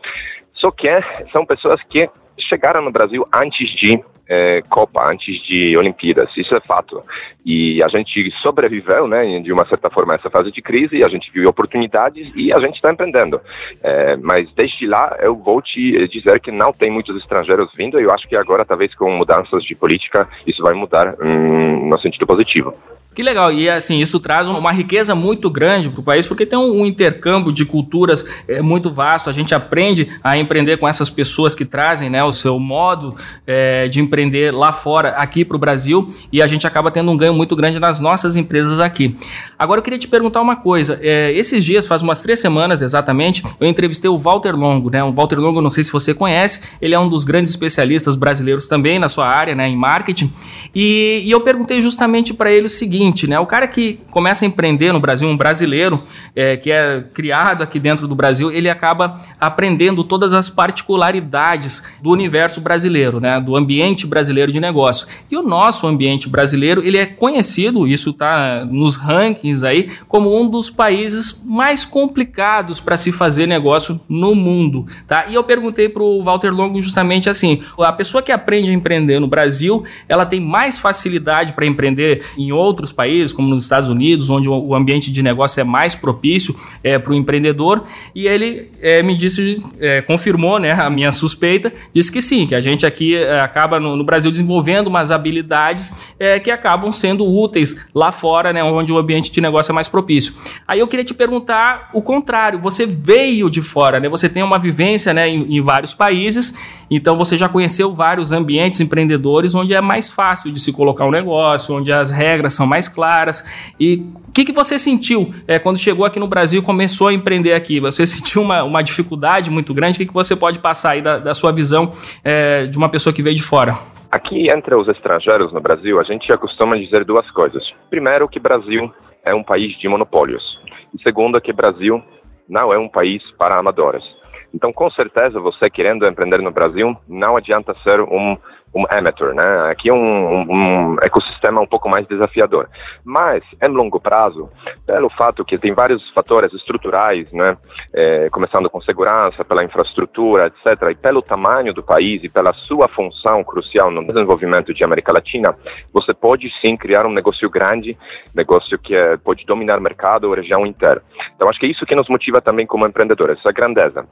só 0.52 0.70
que 0.70 0.88
são 1.32 1.46
pessoas 1.46 1.82
que 1.84 2.08
chegaram 2.38 2.82
no 2.82 2.92
Brasil 2.92 3.26
antes 3.32 3.70
de 3.70 4.02
é, 4.32 4.62
Copa, 4.62 5.06
antes 5.10 5.42
de 5.42 5.76
Olimpíadas, 5.76 6.30
isso 6.38 6.54
é 6.54 6.60
fato. 6.60 7.02
E 7.44 7.82
a 7.82 7.88
gente 7.88 8.30
sobreviveu, 8.42 9.06
né, 9.06 9.40
de 9.40 9.52
uma 9.52 9.66
certa 9.66 9.90
forma, 9.90 10.14
a 10.14 10.16
essa 10.16 10.30
fase 10.30 10.50
de 10.50 10.62
crise, 10.62 11.04
a 11.04 11.08
gente 11.08 11.30
viu 11.30 11.46
oportunidades 11.50 12.32
e 12.34 12.50
a 12.50 12.58
gente 12.58 12.76
está 12.76 12.90
empreendendo. 12.90 13.38
É, 13.82 14.16
mas 14.16 14.50
desde 14.54 14.86
lá, 14.86 15.18
eu 15.20 15.36
vou 15.36 15.60
te 15.60 16.08
dizer 16.08 16.40
que 16.40 16.50
não 16.50 16.72
tem 16.72 16.90
muitos 16.90 17.14
estrangeiros 17.16 17.70
vindo 17.76 18.00
e 18.00 18.04
eu 18.04 18.12
acho 18.12 18.26
que 18.26 18.36
agora, 18.36 18.64
talvez 18.64 18.94
com 18.94 19.10
mudanças 19.10 19.62
de 19.64 19.74
política, 19.74 20.26
isso 20.46 20.62
vai 20.62 20.72
mudar 20.72 21.14
hum, 21.22 21.88
no 21.90 21.98
sentido 21.98 22.26
positivo. 22.26 22.74
Que 23.14 23.22
legal, 23.22 23.52
e 23.52 23.68
assim, 23.68 24.00
isso 24.00 24.18
traz 24.18 24.48
uma 24.48 24.72
riqueza 24.72 25.14
muito 25.14 25.50
grande 25.50 25.90
para 25.90 26.00
o 26.00 26.02
país, 26.02 26.26
porque 26.26 26.46
tem 26.46 26.58
um, 26.58 26.80
um 26.80 26.86
intercâmbio 26.86 27.52
de 27.52 27.66
culturas 27.66 28.24
é, 28.48 28.62
muito 28.62 28.90
vasto, 28.90 29.28
a 29.28 29.34
gente 29.34 29.54
aprende 29.54 30.08
a 30.24 30.38
empreender 30.38 30.78
com 30.78 30.88
essas 30.88 31.10
pessoas 31.10 31.54
que 31.54 31.66
trazem 31.66 32.08
né, 32.08 32.24
o 32.24 32.32
seu 32.32 32.58
modo 32.58 33.14
é, 33.46 33.86
de 33.86 34.00
empreender 34.00 34.21
lá 34.52 34.72
fora, 34.72 35.10
aqui 35.10 35.44
para 35.44 35.56
o 35.56 35.58
Brasil, 35.58 36.12
e 36.32 36.40
a 36.40 36.46
gente 36.46 36.66
acaba 36.66 36.90
tendo 36.90 37.10
um 37.10 37.16
ganho 37.16 37.34
muito 37.34 37.56
grande 37.56 37.78
nas 37.78 38.00
nossas 38.00 38.36
empresas 38.36 38.78
aqui. 38.80 39.16
Agora 39.58 39.78
eu 39.80 39.82
queria 39.82 39.98
te 39.98 40.08
perguntar 40.08 40.40
uma 40.40 40.56
coisa, 40.56 40.98
é, 41.02 41.32
esses 41.32 41.64
dias, 41.64 41.86
faz 41.86 42.02
umas 42.02 42.22
três 42.22 42.40
semanas 42.40 42.82
exatamente, 42.82 43.42
eu 43.60 43.66
entrevistei 43.66 44.10
o 44.10 44.18
Walter 44.18 44.54
Longo, 44.54 44.90
né, 44.90 45.02
o 45.02 45.12
Walter 45.12 45.38
Longo, 45.38 45.60
não 45.60 45.70
sei 45.70 45.82
se 45.82 45.92
você 45.92 46.14
conhece, 46.14 46.60
ele 46.80 46.94
é 46.94 46.98
um 46.98 47.08
dos 47.08 47.24
grandes 47.24 47.50
especialistas 47.50 48.16
brasileiros 48.16 48.68
também 48.68 48.98
na 48.98 49.08
sua 49.08 49.26
área, 49.26 49.54
né, 49.54 49.68
em 49.68 49.76
marketing, 49.76 50.32
e, 50.74 51.22
e 51.24 51.30
eu 51.30 51.40
perguntei 51.40 51.80
justamente 51.80 52.32
para 52.32 52.50
ele 52.50 52.66
o 52.66 52.70
seguinte, 52.70 52.92
seguinte, 52.92 53.26
né? 53.26 53.38
O 53.38 53.46
cara 53.46 53.66
que 53.66 54.00
começa 54.10 54.44
a 54.44 54.48
empreender 54.48 54.92
no 54.92 55.00
Brasil, 55.00 55.28
um 55.28 55.36
brasileiro 55.36 56.02
é, 56.34 56.56
que 56.56 56.70
é 56.70 57.04
criado 57.14 57.62
aqui 57.62 57.78
dentro 57.78 58.06
do 58.06 58.14
Brasil, 58.14 58.50
ele 58.50 58.68
acaba 58.68 59.16
aprendendo 59.40 60.04
todas 60.04 60.32
as 60.32 60.48
particularidades 60.48 61.82
do 62.02 62.10
universo 62.10 62.60
brasileiro, 62.60 63.20
né? 63.20 63.40
Do 63.40 63.56
ambiente 63.56 64.06
brasileiro 64.12 64.52
de 64.52 64.60
negócio. 64.60 65.06
E 65.30 65.36
o 65.38 65.42
nosso 65.42 65.86
ambiente 65.86 66.28
brasileiro, 66.28 66.84
ele 66.84 66.98
é 66.98 67.06
conhecido, 67.06 67.88
isso 67.88 68.10
está 68.10 68.62
nos 68.66 68.96
rankings 68.96 69.64
aí, 69.64 69.88
como 70.06 70.38
um 70.38 70.46
dos 70.50 70.68
países 70.68 71.42
mais 71.48 71.86
complicados 71.86 72.78
para 72.78 72.94
se 72.98 73.10
fazer 73.10 73.46
negócio 73.46 73.98
no 74.06 74.34
mundo, 74.34 74.86
tá? 75.06 75.24
E 75.28 75.34
eu 75.34 75.42
perguntei 75.42 75.88
para 75.88 76.02
o 76.02 76.22
Walter 76.22 76.50
Longo 76.50 76.78
justamente 76.82 77.30
assim, 77.30 77.62
a 77.78 77.92
pessoa 77.92 78.22
que 78.22 78.30
aprende 78.30 78.70
a 78.70 78.74
empreender 78.74 79.18
no 79.18 79.26
Brasil, 79.26 79.82
ela 80.06 80.26
tem 80.26 80.40
mais 80.40 80.78
facilidade 80.78 81.54
para 81.54 81.64
empreender 81.64 82.22
em 82.36 82.52
outros 82.52 82.92
países, 82.92 83.32
como 83.32 83.48
nos 83.48 83.62
Estados 83.62 83.88
Unidos, 83.88 84.28
onde 84.28 84.46
o 84.46 84.74
ambiente 84.74 85.10
de 85.10 85.22
negócio 85.22 85.58
é 85.58 85.64
mais 85.64 85.94
propício 85.94 86.54
é, 86.84 86.98
para 86.98 87.12
o 87.12 87.14
empreendedor. 87.14 87.84
E 88.14 88.26
ele 88.26 88.68
é, 88.82 89.02
me 89.02 89.16
disse, 89.16 89.62
é, 89.80 90.02
confirmou 90.02 90.58
né, 90.58 90.72
a 90.72 90.90
minha 90.90 91.10
suspeita, 91.10 91.72
disse 91.94 92.12
que 92.12 92.20
sim, 92.20 92.46
que 92.46 92.54
a 92.54 92.60
gente 92.60 92.84
aqui 92.84 93.16
acaba 93.24 93.80
no, 93.80 93.91
no, 93.96 94.04
Brasil 94.04 94.30
desenvolvendo 94.30 94.88
umas 94.88 95.10
habilidades 95.10 95.92
é, 96.18 96.38
que 96.38 96.50
acabam 96.50 96.90
sendo 96.92 97.26
úteis 97.26 97.86
lá 97.94 98.12
fora, 98.12 98.52
né, 98.52 98.62
onde 98.62 98.92
o 98.92 98.98
ambiente 98.98 99.30
de 99.30 99.40
negócio 99.40 99.72
é 99.72 99.74
mais 99.74 99.88
propício. 99.88 100.34
Aí 100.66 100.80
eu 100.80 100.88
queria 100.88 101.04
te 101.04 101.14
perguntar 101.14 101.90
o 101.92 102.02
contrário, 102.02 102.58
você 102.58 102.86
veio 102.86 103.48
de 103.50 103.62
fora, 103.62 104.00
né, 104.00 104.08
você 104.08 104.28
tem 104.28 104.42
uma 104.42 104.58
vivência 104.58 105.12
né, 105.12 105.28
em, 105.28 105.56
em 105.56 105.60
vários 105.60 105.94
países, 105.94 106.58
então 106.90 107.16
você 107.16 107.38
já 107.38 107.48
conheceu 107.48 107.94
vários 107.94 108.32
ambientes 108.32 108.78
empreendedores 108.80 109.54
onde 109.54 109.72
é 109.72 109.80
mais 109.80 110.10
fácil 110.10 110.52
de 110.52 110.60
se 110.60 110.72
colocar 110.72 111.06
um 111.06 111.10
negócio, 111.10 111.74
onde 111.74 111.90
as 111.90 112.10
regras 112.10 112.52
são 112.52 112.66
mais 112.66 112.86
claras. 112.86 113.44
E 113.80 114.04
o 114.28 114.32
que, 114.32 114.44
que 114.44 114.52
você 114.52 114.78
sentiu 114.78 115.34
é, 115.46 115.58
quando 115.58 115.78
chegou 115.78 116.04
aqui 116.04 116.20
no 116.20 116.26
Brasil 116.26 116.60
e 116.60 116.64
começou 116.64 117.08
a 117.08 117.14
empreender 117.14 117.54
aqui? 117.54 117.80
Você 117.80 118.06
sentiu 118.06 118.42
uma, 118.42 118.62
uma 118.62 118.82
dificuldade 118.82 119.50
muito 119.50 119.72
grande? 119.72 119.96
O 119.96 119.98
que, 119.98 120.06
que 120.06 120.12
você 120.12 120.36
pode 120.36 120.58
passar 120.58 120.90
aí 120.90 121.02
da, 121.02 121.18
da 121.18 121.34
sua 121.34 121.50
visão 121.50 121.92
é, 122.22 122.66
de 122.66 122.76
uma 122.76 122.88
pessoa 122.88 123.12
que 123.12 123.22
veio 123.22 123.36
de 123.36 123.42
fora? 123.42 123.78
Aqui, 124.12 124.50
entre 124.50 124.74
os 124.74 124.86
estrangeiros 124.88 125.54
no 125.54 125.60
Brasil, 125.62 125.98
a 125.98 126.02
gente 126.02 126.30
costuma 126.36 126.76
dizer 126.76 127.02
duas 127.02 127.30
coisas. 127.30 127.66
Primeiro, 127.88 128.28
que 128.28 128.38
Brasil 128.38 128.92
é 129.24 129.34
um 129.34 129.42
país 129.42 129.74
de 129.78 129.88
monopólios. 129.88 130.60
E 130.92 131.02
segundo, 131.02 131.40
que 131.40 131.50
Brasil 131.50 132.04
não 132.46 132.74
é 132.74 132.78
um 132.78 132.90
país 132.90 133.22
para 133.38 133.58
amadores. 133.58 134.04
Então, 134.52 134.70
com 134.70 134.90
certeza, 134.90 135.40
você 135.40 135.70
querendo 135.70 136.06
empreender 136.06 136.42
no 136.42 136.50
Brasil, 136.50 136.94
não 137.08 137.38
adianta 137.38 137.74
ser 137.82 138.02
um 138.02 138.36
um 138.74 138.84
amateur, 138.88 139.34
né? 139.34 139.70
Aqui 139.70 139.90
é 139.90 139.92
um, 139.92 139.98
um, 139.98 140.46
um, 140.50 140.96
ecossistema 141.02 141.60
um 141.60 141.66
pouco 141.66 141.88
mais 141.88 142.06
desafiador. 142.06 142.68
Mas, 143.04 143.42
em 143.60 143.68
longo 143.68 144.00
prazo, 144.00 144.48
pelo 144.86 145.10
fato 145.10 145.44
que 145.44 145.58
tem 145.58 145.74
vários 145.74 146.08
fatores 146.10 146.52
estruturais, 146.54 147.30
né? 147.32 147.56
É, 147.92 148.30
começando 148.30 148.70
com 148.70 148.80
segurança, 148.80 149.44
pela 149.44 149.64
infraestrutura, 149.64 150.46
etc., 150.46 150.90
e 150.90 150.94
pelo 150.94 151.20
tamanho 151.20 151.74
do 151.74 151.82
país 151.82 152.24
e 152.24 152.28
pela 152.28 152.52
sua 152.54 152.88
função 152.88 153.44
crucial 153.44 153.90
no 153.90 154.06
desenvolvimento 154.06 154.72
de 154.72 154.82
América 154.82 155.12
Latina, 155.12 155.54
você 155.92 156.14
pode 156.14 156.50
sim 156.60 156.76
criar 156.76 157.06
um 157.06 157.12
negócio 157.12 157.48
grande, 157.50 157.96
negócio 158.34 158.78
que 158.78 158.94
é, 158.94 159.16
pode 159.18 159.44
dominar 159.44 159.78
o 159.78 159.82
mercado 159.82 160.24
ou 160.24 160.34
região 160.34 160.64
inteira. 160.66 161.02
Então, 161.36 161.48
acho 161.48 161.60
que 161.60 161.66
é 161.66 161.70
isso 161.70 161.84
que 161.84 161.94
nos 161.94 162.08
motiva 162.08 162.40
também 162.40 162.66
como 162.66 162.86
empreendedores, 162.86 163.38
essa 163.38 163.52
grandeza. 163.52 164.06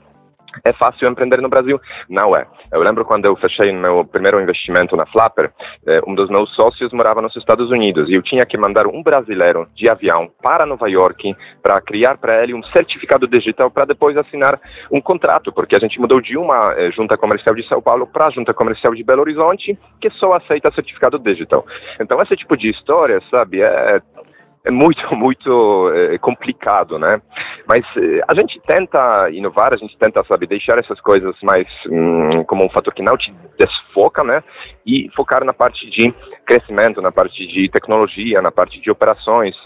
É 0.64 0.72
fácil 0.72 1.08
empreender 1.08 1.40
no 1.40 1.48
Brasil? 1.48 1.80
Não 2.08 2.36
é. 2.36 2.46
Eu 2.72 2.82
lembro 2.82 3.04
quando 3.04 3.24
eu 3.24 3.36
fechei 3.36 3.72
meu 3.72 4.04
primeiro 4.04 4.40
investimento 4.40 4.96
na 4.96 5.06
Flapper, 5.06 5.52
eh, 5.86 6.00
um 6.06 6.14
dos 6.14 6.28
meus 6.28 6.54
sócios 6.54 6.92
morava 6.92 7.22
nos 7.22 7.34
Estados 7.36 7.70
Unidos 7.70 8.08
e 8.08 8.14
eu 8.14 8.22
tinha 8.22 8.44
que 8.46 8.56
mandar 8.56 8.86
um 8.86 9.02
brasileiro 9.02 9.68
de 9.74 9.88
avião 9.88 10.30
para 10.42 10.66
Nova 10.66 10.88
York 10.88 11.34
para 11.62 11.80
criar 11.80 12.18
para 12.18 12.42
ele 12.42 12.54
um 12.54 12.62
certificado 12.64 13.26
digital 13.26 13.70
para 13.70 13.84
depois 13.84 14.16
assinar 14.16 14.60
um 14.90 15.00
contrato, 15.00 15.52
porque 15.52 15.76
a 15.76 15.78
gente 15.78 16.00
mudou 16.00 16.20
de 16.20 16.36
uma 16.36 16.74
eh, 16.76 16.90
junta 16.90 17.16
comercial 17.16 17.54
de 17.54 17.66
São 17.66 17.80
Paulo 17.80 18.06
para 18.06 18.26
a 18.26 18.30
junta 18.30 18.52
comercial 18.54 18.94
de 18.94 19.02
Belo 19.02 19.22
Horizonte, 19.22 19.78
que 20.00 20.10
só 20.10 20.34
aceita 20.34 20.70
certificado 20.72 21.18
digital. 21.18 21.64
Então, 22.00 22.20
esse 22.22 22.36
tipo 22.36 22.56
de 22.56 22.70
história, 22.70 23.20
sabe, 23.30 23.60
é 23.62 24.00
é 24.64 24.70
muito, 24.70 25.02
muito 25.14 25.92
é, 25.94 26.18
complicado, 26.18 26.98
né? 26.98 27.20
Mas 27.66 27.84
é, 27.96 28.20
a 28.26 28.34
gente 28.34 28.60
tenta 28.60 29.30
inovar, 29.30 29.72
a 29.72 29.76
gente 29.76 29.96
tenta, 29.96 30.22
sabe, 30.24 30.46
deixar 30.46 30.78
essas 30.78 31.00
coisas 31.00 31.34
mais 31.42 31.66
hum, 31.88 32.44
como 32.44 32.64
um 32.64 32.70
fator 32.70 32.92
que 32.92 33.02
não 33.02 33.16
te 33.16 33.32
desfoca, 33.58 34.22
né? 34.22 34.42
E 34.86 35.10
focar 35.14 35.44
na 35.44 35.52
parte 35.52 35.88
de 35.88 36.12
crescimento, 36.46 37.00
na 37.00 37.12
parte 37.12 37.46
de 37.46 37.68
tecnologia, 37.68 38.42
na 38.42 38.50
parte 38.50 38.80
de 38.80 38.90
operações. 38.90 39.56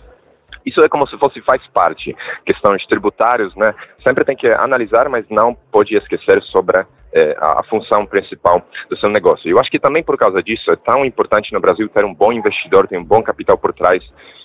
Isso 0.64 0.82
é 0.82 0.88
como 0.88 1.06
se 1.06 1.18
fosse 1.18 1.40
faz 1.42 1.66
parte. 1.68 2.16
Questões 2.46 2.86
tributários, 2.86 3.54
né? 3.54 3.74
Sempre 4.02 4.24
tem 4.24 4.36
que 4.36 4.46
analisar, 4.48 5.08
mas 5.08 5.28
não 5.28 5.54
pode 5.54 5.94
esquecer 5.94 6.42
sobre 6.44 6.86
é, 7.14 7.36
a, 7.40 7.62
função 7.64 8.04
principal 8.04 8.62
do 8.90 8.96
seu 8.96 9.08
negócio. 9.08 9.48
Eu 9.48 9.58
acho 9.58 9.70
que 9.70 9.78
também 9.78 10.02
por 10.02 10.18
causa 10.18 10.42
disso 10.42 10.70
é 10.70 10.76
tão 10.76 11.04
importante 11.04 11.52
no 11.52 11.60
Brasil 11.60 11.88
ter 11.88 12.04
um 12.04 12.12
bom 12.12 12.32
investidor, 12.32 12.88
ter 12.88 12.98
um 12.98 13.04
bom 13.04 13.22
capital 13.22 13.56
por 13.56 13.72
trás 13.72 14.02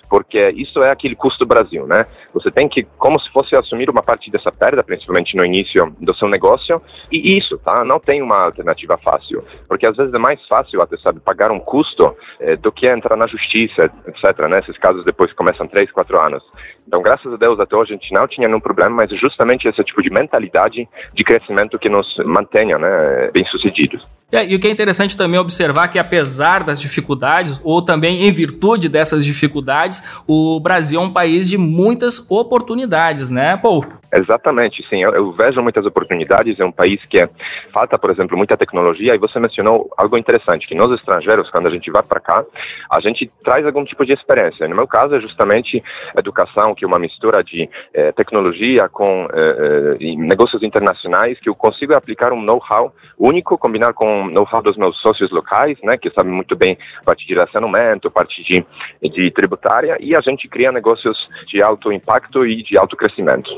porque 0.09 0.49
isso 0.55 0.81
é 0.81 0.89
aquele 0.89 1.15
custo 1.15 1.39
do 1.39 1.47
Brasil, 1.47 1.85
né? 1.85 2.05
Você 2.33 2.49
tem 2.49 2.67
que, 2.67 2.83
como 2.97 3.19
se 3.19 3.31
fosse 3.31 3.55
assumir 3.55 3.89
uma 3.89 4.01
parte 4.01 4.31
dessa 4.31 4.51
perda, 4.51 4.83
principalmente 4.83 5.37
no 5.37 5.45
início 5.45 5.93
do 5.99 6.13
seu 6.15 6.27
negócio, 6.27 6.81
e 7.11 7.37
isso, 7.37 7.57
tá? 7.59 7.85
Não 7.85 7.99
tem 7.99 8.21
uma 8.21 8.45
alternativa 8.45 8.97
fácil, 8.97 9.43
porque 9.67 9.85
às 9.85 9.95
vezes 9.95 10.13
é 10.13 10.17
mais 10.17 10.45
fácil 10.47 10.81
até, 10.81 10.97
sabe, 10.97 11.19
pagar 11.19 11.51
um 11.51 11.59
custo 11.59 12.15
eh, 12.39 12.55
do 12.55 12.71
que 12.71 12.87
entrar 12.87 13.15
na 13.15 13.27
justiça, 13.27 13.91
etc, 14.07 14.39
né? 14.49 14.59
Esses 14.59 14.77
casos 14.79 15.05
depois 15.05 15.31
começam 15.33 15.67
três, 15.67 15.91
quatro 15.91 16.19
anos. 16.19 16.43
Então, 16.87 17.03
graças 17.03 17.31
a 17.31 17.37
Deus, 17.37 17.59
até 17.59 17.75
hoje 17.75 17.93
a 17.93 17.97
gente 17.97 18.11
não 18.11 18.27
tinha 18.27 18.47
nenhum 18.47 18.59
problema, 18.59 18.95
mas 18.95 19.11
é 19.11 19.15
justamente 19.15 19.67
esse 19.67 19.83
tipo 19.83 20.01
de 20.01 20.09
mentalidade 20.09 20.89
de 21.13 21.23
crescimento 21.23 21.77
que 21.77 21.87
nos 21.87 22.17
mantenha, 22.59 22.77
né, 22.77 23.31
bem 23.31 23.45
sucedidos. 23.45 24.03
É, 24.03 24.18
e 24.31 24.55
o 24.55 24.59
que 24.59 24.67
é 24.67 24.71
interessante 24.71 25.17
também 25.17 25.37
é 25.37 25.41
observar 25.41 25.87
que, 25.87 25.97
apesar 25.97 26.63
das 26.63 26.79
dificuldades, 26.79 27.59
ou 27.63 27.81
também 27.81 28.27
em 28.27 28.31
virtude 28.31 28.87
dessas 28.87 29.25
dificuldades, 29.25 30.21
o 30.27 30.59
Brasil 30.59 31.01
é 31.01 31.03
um 31.03 31.11
país 31.11 31.49
de 31.49 31.57
muitas 31.57 32.29
oportunidades, 32.29 33.31
né, 33.31 33.57
Paul? 33.57 33.83
Exatamente, 34.11 34.83
sim. 34.89 35.03
Eu, 35.03 35.13
eu, 35.13 35.31
vejo 35.31 35.61
muitas 35.61 35.85
oportunidades. 35.85 36.59
É 36.59 36.65
um 36.65 36.71
país 36.71 37.03
que 37.05 37.19
é, 37.19 37.29
falta, 37.71 37.97
por 37.97 38.09
exemplo, 38.09 38.37
muita 38.37 38.57
tecnologia. 38.57 39.13
E 39.13 39.19
você 39.19 39.39
mencionou 39.39 39.89
algo 39.97 40.17
interessante, 40.17 40.67
que 40.67 40.75
nós 40.75 40.91
estrangeiros, 40.91 41.49
quando 41.49 41.67
a 41.67 41.69
gente 41.69 41.91
vai 41.91 42.01
para 42.01 42.19
cá, 42.19 42.43
a 42.89 42.99
gente 42.99 43.31
traz 43.43 43.65
algum 43.65 43.85
tipo 43.85 44.05
de 44.05 44.13
experiência. 44.13 44.67
No 44.67 44.75
meu 44.75 44.87
caso, 44.87 45.15
é 45.15 45.21
justamente 45.21 45.83
educação, 46.17 46.73
que 46.73 46.83
é 46.83 46.87
uma 46.87 46.97
mistura 46.97 47.43
de 47.43 47.69
eh, 47.93 48.11
tecnologia 48.13 48.89
com 48.89 49.27
eh, 49.31 49.97
eh, 49.99 50.15
negócios 50.15 50.63
internacionais, 50.63 51.39
que 51.39 51.49
eu 51.49 51.55
consigo 51.55 51.93
aplicar 51.93 52.33
um 52.33 52.41
know-how 52.41 52.93
único, 53.17 53.57
combinar 53.57 53.93
com 53.93 54.18
o 54.23 54.29
know-how 54.29 54.61
dos 54.61 54.77
meus 54.77 54.99
sócios 55.01 55.29
locais, 55.31 55.77
né, 55.83 55.97
que 55.97 56.09
sabem 56.11 56.31
muito 56.31 56.55
bem 56.55 56.77
parte 57.05 57.25
de 57.25 57.33
relacionamento, 57.33 58.11
parte 58.11 58.43
de, 58.43 58.65
de 59.09 59.31
tributária, 59.31 59.97
e 59.99 60.15
a 60.15 60.21
gente 60.21 60.47
cria 60.47 60.71
negócios 60.71 61.29
de 61.47 61.61
alto 61.61 61.91
impacto 61.91 62.45
e 62.45 62.63
de 62.63 62.77
alto 62.77 62.95
crescimento. 62.95 63.49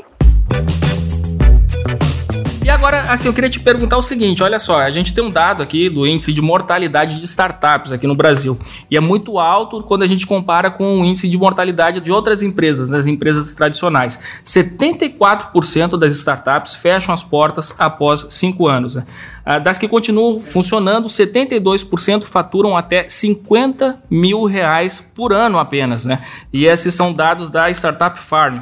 Agora, 2.72 3.02
assim, 3.12 3.28
eu 3.28 3.34
queria 3.34 3.50
te 3.50 3.60
perguntar 3.60 3.98
o 3.98 4.02
seguinte: 4.02 4.42
olha 4.42 4.58
só, 4.58 4.80
a 4.80 4.90
gente 4.90 5.12
tem 5.12 5.22
um 5.22 5.30
dado 5.30 5.62
aqui 5.62 5.90
do 5.90 6.06
índice 6.06 6.32
de 6.32 6.40
mortalidade 6.40 7.20
de 7.20 7.26
startups 7.26 7.92
aqui 7.92 8.06
no 8.06 8.14
Brasil. 8.14 8.58
E 8.90 8.96
é 8.96 9.00
muito 9.00 9.38
alto 9.38 9.82
quando 9.82 10.02
a 10.04 10.06
gente 10.06 10.26
compara 10.26 10.70
com 10.70 11.00
o 11.00 11.04
índice 11.04 11.28
de 11.28 11.36
mortalidade 11.36 12.00
de 12.00 12.10
outras 12.10 12.42
empresas, 12.42 12.88
das 12.88 13.06
empresas 13.06 13.54
tradicionais. 13.54 14.18
74% 14.42 15.98
das 15.98 16.14
startups 16.14 16.74
fecham 16.74 17.12
as 17.12 17.22
portas 17.22 17.74
após 17.78 18.26
cinco 18.30 18.66
anos. 18.66 18.94
Né? 18.94 19.04
Ah, 19.44 19.58
das 19.58 19.76
que 19.76 19.86
continuam 19.86 20.40
funcionando, 20.40 21.08
72% 21.08 22.24
faturam 22.24 22.74
até 22.74 23.06
50 23.06 24.02
mil 24.08 24.44
reais 24.44 24.98
por 25.14 25.34
ano 25.34 25.58
apenas. 25.58 26.06
Né? 26.06 26.22
E 26.50 26.64
esses 26.64 26.94
são 26.94 27.12
dados 27.12 27.50
da 27.50 27.68
Startup 27.70 28.18
Farm. 28.18 28.60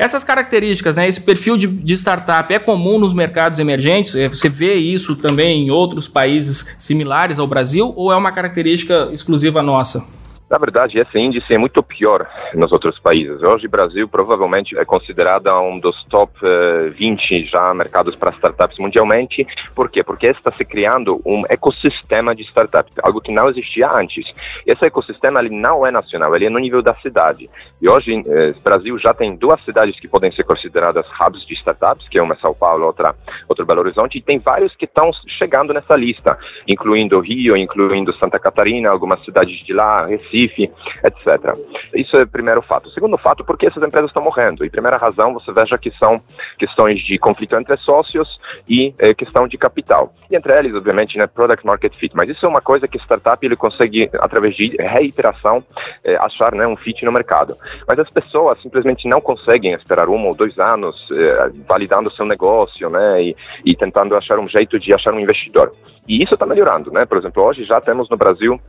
Essas 0.00 0.24
características, 0.24 0.96
né, 0.96 1.06
esse 1.06 1.20
perfil 1.20 1.58
de, 1.58 1.66
de, 1.66 1.92
startup 1.92 2.50
é 2.54 2.58
comum 2.58 2.98
nos 2.98 3.12
mercados 3.12 3.58
emergentes? 3.58 4.14
É, 4.14 4.30
você 4.30 4.48
vê 4.48 4.72
isso 4.76 5.14
também 5.14 5.66
em 5.66 5.70
outros 5.70 6.08
países 6.08 6.74
similares 6.78 7.38
ao 7.38 7.46
Brasil 7.46 7.92
ou 7.94 8.10
é 8.10 8.16
uma 8.16 8.32
característica 8.32 9.10
exclusiva 9.12 9.62
nossa? 9.62 10.02
Na 10.50 10.58
verdade, 10.58 10.98
esse 10.98 11.16
índice 11.16 11.54
é 11.54 11.56
muito 11.56 11.80
pior 11.80 12.28
nos 12.54 12.72
outros 12.72 12.98
países. 12.98 13.40
Hoje, 13.40 13.68
o 13.68 13.70
Brasil 13.70 14.08
provavelmente 14.08 14.76
é 14.76 14.84
considerado 14.84 15.48
um 15.60 15.78
dos 15.78 16.02
top 16.06 16.32
20 16.96 17.34
eh, 17.34 17.46
já 17.46 17.72
mercados 17.72 18.16
para 18.16 18.32
startups 18.32 18.76
mundialmente. 18.80 19.46
Por 19.76 19.88
quê? 19.88 20.02
Porque 20.02 20.28
está 20.28 20.50
se 20.50 20.64
criando 20.64 21.22
um 21.24 21.44
ecossistema 21.48 22.34
de 22.34 22.42
startups, 22.42 22.92
algo 23.00 23.20
que 23.20 23.30
não 23.30 23.48
existia 23.48 23.88
antes. 23.92 24.26
Esse 24.66 24.84
ecossistema 24.84 25.38
ele 25.38 25.50
não 25.50 25.86
é 25.86 25.92
nacional, 25.92 26.34
ele 26.34 26.46
é 26.46 26.50
no 26.50 26.58
nível 26.58 26.82
da 26.82 26.96
cidade. 26.96 27.48
E 27.80 27.88
hoje, 27.88 28.20
eh, 28.26 28.52
o 28.58 28.60
Brasil 28.60 28.98
já 28.98 29.14
tem 29.14 29.36
duas 29.36 29.64
cidades 29.64 30.00
que 30.00 30.08
podem 30.08 30.32
ser 30.32 30.42
consideradas 30.42 31.06
hubs 31.20 31.46
de 31.46 31.54
startups, 31.54 32.08
que 32.08 32.18
é 32.18 32.22
uma 32.22 32.34
São 32.38 32.52
Paulo, 32.52 32.86
outra, 32.86 33.14
outra 33.48 33.64
Belo 33.64 33.82
Horizonte, 33.82 34.18
e 34.18 34.20
tem 34.20 34.40
vários 34.40 34.74
que 34.74 34.84
estão 34.84 35.12
chegando 35.28 35.72
nessa 35.72 35.94
lista, 35.94 36.36
incluindo 36.66 37.20
Rio, 37.20 37.56
incluindo 37.56 38.12
Santa 38.14 38.40
Catarina, 38.40 38.90
algumas 38.90 39.24
cidades 39.24 39.64
de 39.64 39.72
lá, 39.72 40.06
Recife, 40.06 40.39
Recife, 40.40 40.70
etc. 41.04 41.54
Isso 41.94 42.16
é 42.16 42.22
o 42.22 42.28
primeiro 42.28 42.62
fato. 42.62 42.88
O 42.88 42.92
segundo 42.92 43.18
fato, 43.18 43.44
porque 43.44 43.66
essas 43.66 43.82
empresas 43.82 44.10
estão 44.10 44.22
morrendo. 44.22 44.64
E 44.64 44.70
primeira 44.70 44.96
razão, 44.96 45.34
você 45.34 45.52
veja 45.52 45.76
que 45.76 45.90
são 45.92 46.20
questões 46.58 47.00
de 47.00 47.18
conflito 47.18 47.56
entre 47.56 47.76
sócios 47.78 48.40
e 48.68 48.94
é, 48.98 49.12
questão 49.14 49.46
de 49.46 49.58
capital. 49.58 50.12
E 50.30 50.36
entre 50.36 50.56
eles, 50.56 50.74
obviamente, 50.74 51.18
né, 51.18 51.26
product 51.26 51.66
market 51.66 51.94
fit. 51.94 52.16
Mas 52.16 52.30
isso 52.30 52.44
é 52.44 52.48
uma 52.48 52.60
coisa 52.60 52.88
que 52.88 52.98
startup 52.98 53.44
ele 53.44 53.56
consegue, 53.56 54.10
através 54.14 54.56
de 54.56 54.76
reiteração, 54.78 55.62
é, 56.04 56.16
achar 56.16 56.54
né, 56.54 56.66
um 56.66 56.76
fit 56.76 57.04
no 57.04 57.12
mercado. 57.12 57.56
Mas 57.86 57.98
as 57.98 58.10
pessoas 58.10 58.60
simplesmente 58.62 59.08
não 59.08 59.20
conseguem 59.20 59.72
esperar 59.72 60.08
um 60.08 60.26
ou 60.26 60.34
dois 60.34 60.58
anos 60.58 61.08
é, 61.12 61.50
validando 61.68 62.10
seu 62.10 62.24
negócio, 62.24 62.88
né, 62.88 63.22
e, 63.22 63.36
e 63.64 63.76
tentando 63.76 64.16
achar 64.16 64.38
um 64.38 64.48
jeito 64.48 64.78
de 64.78 64.92
achar 64.94 65.12
um 65.12 65.20
investidor. 65.20 65.72
E 66.08 66.22
isso 66.22 66.34
está 66.34 66.46
melhorando, 66.46 66.90
né? 66.90 67.04
Por 67.04 67.18
exemplo, 67.18 67.42
hoje 67.42 67.64
já 67.64 67.80
temos 67.80 68.08
no 68.08 68.16
Brasil 68.16 68.60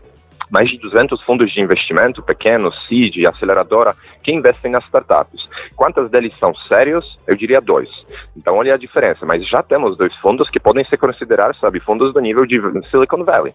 mais 0.50 0.70
de 0.70 0.78
200 0.78 1.22
fundos 1.24 1.52
de 1.52 1.62
investimento, 1.62 2.22
pequenos, 2.22 2.76
seed, 2.88 3.26
aceleradora, 3.26 3.96
que 4.24 4.32
investem 4.32 4.72
nas 4.72 4.84
startups. 4.86 5.48
Quantas 5.76 6.10
deles 6.10 6.34
são 6.40 6.54
sérios? 6.68 7.20
Eu 7.28 7.36
diria 7.36 7.62
dois. 7.62 7.90
Então, 8.36 8.56
olha 8.56 8.74
a 8.74 8.78
diferença. 8.78 9.26
Mas 9.26 9.48
já 9.48 9.62
temos 9.64 9.98
dois 9.98 10.16
fundos 10.18 10.50
que 10.50 10.60
podem 10.60 10.84
ser 10.86 10.98
considerados, 10.98 11.60
sabe, 11.60 11.80
fundos 11.80 12.14
do 12.14 12.20
nível 12.20 12.46
de 12.46 12.60
Silicon 12.90 13.24
Valley. 13.24 13.54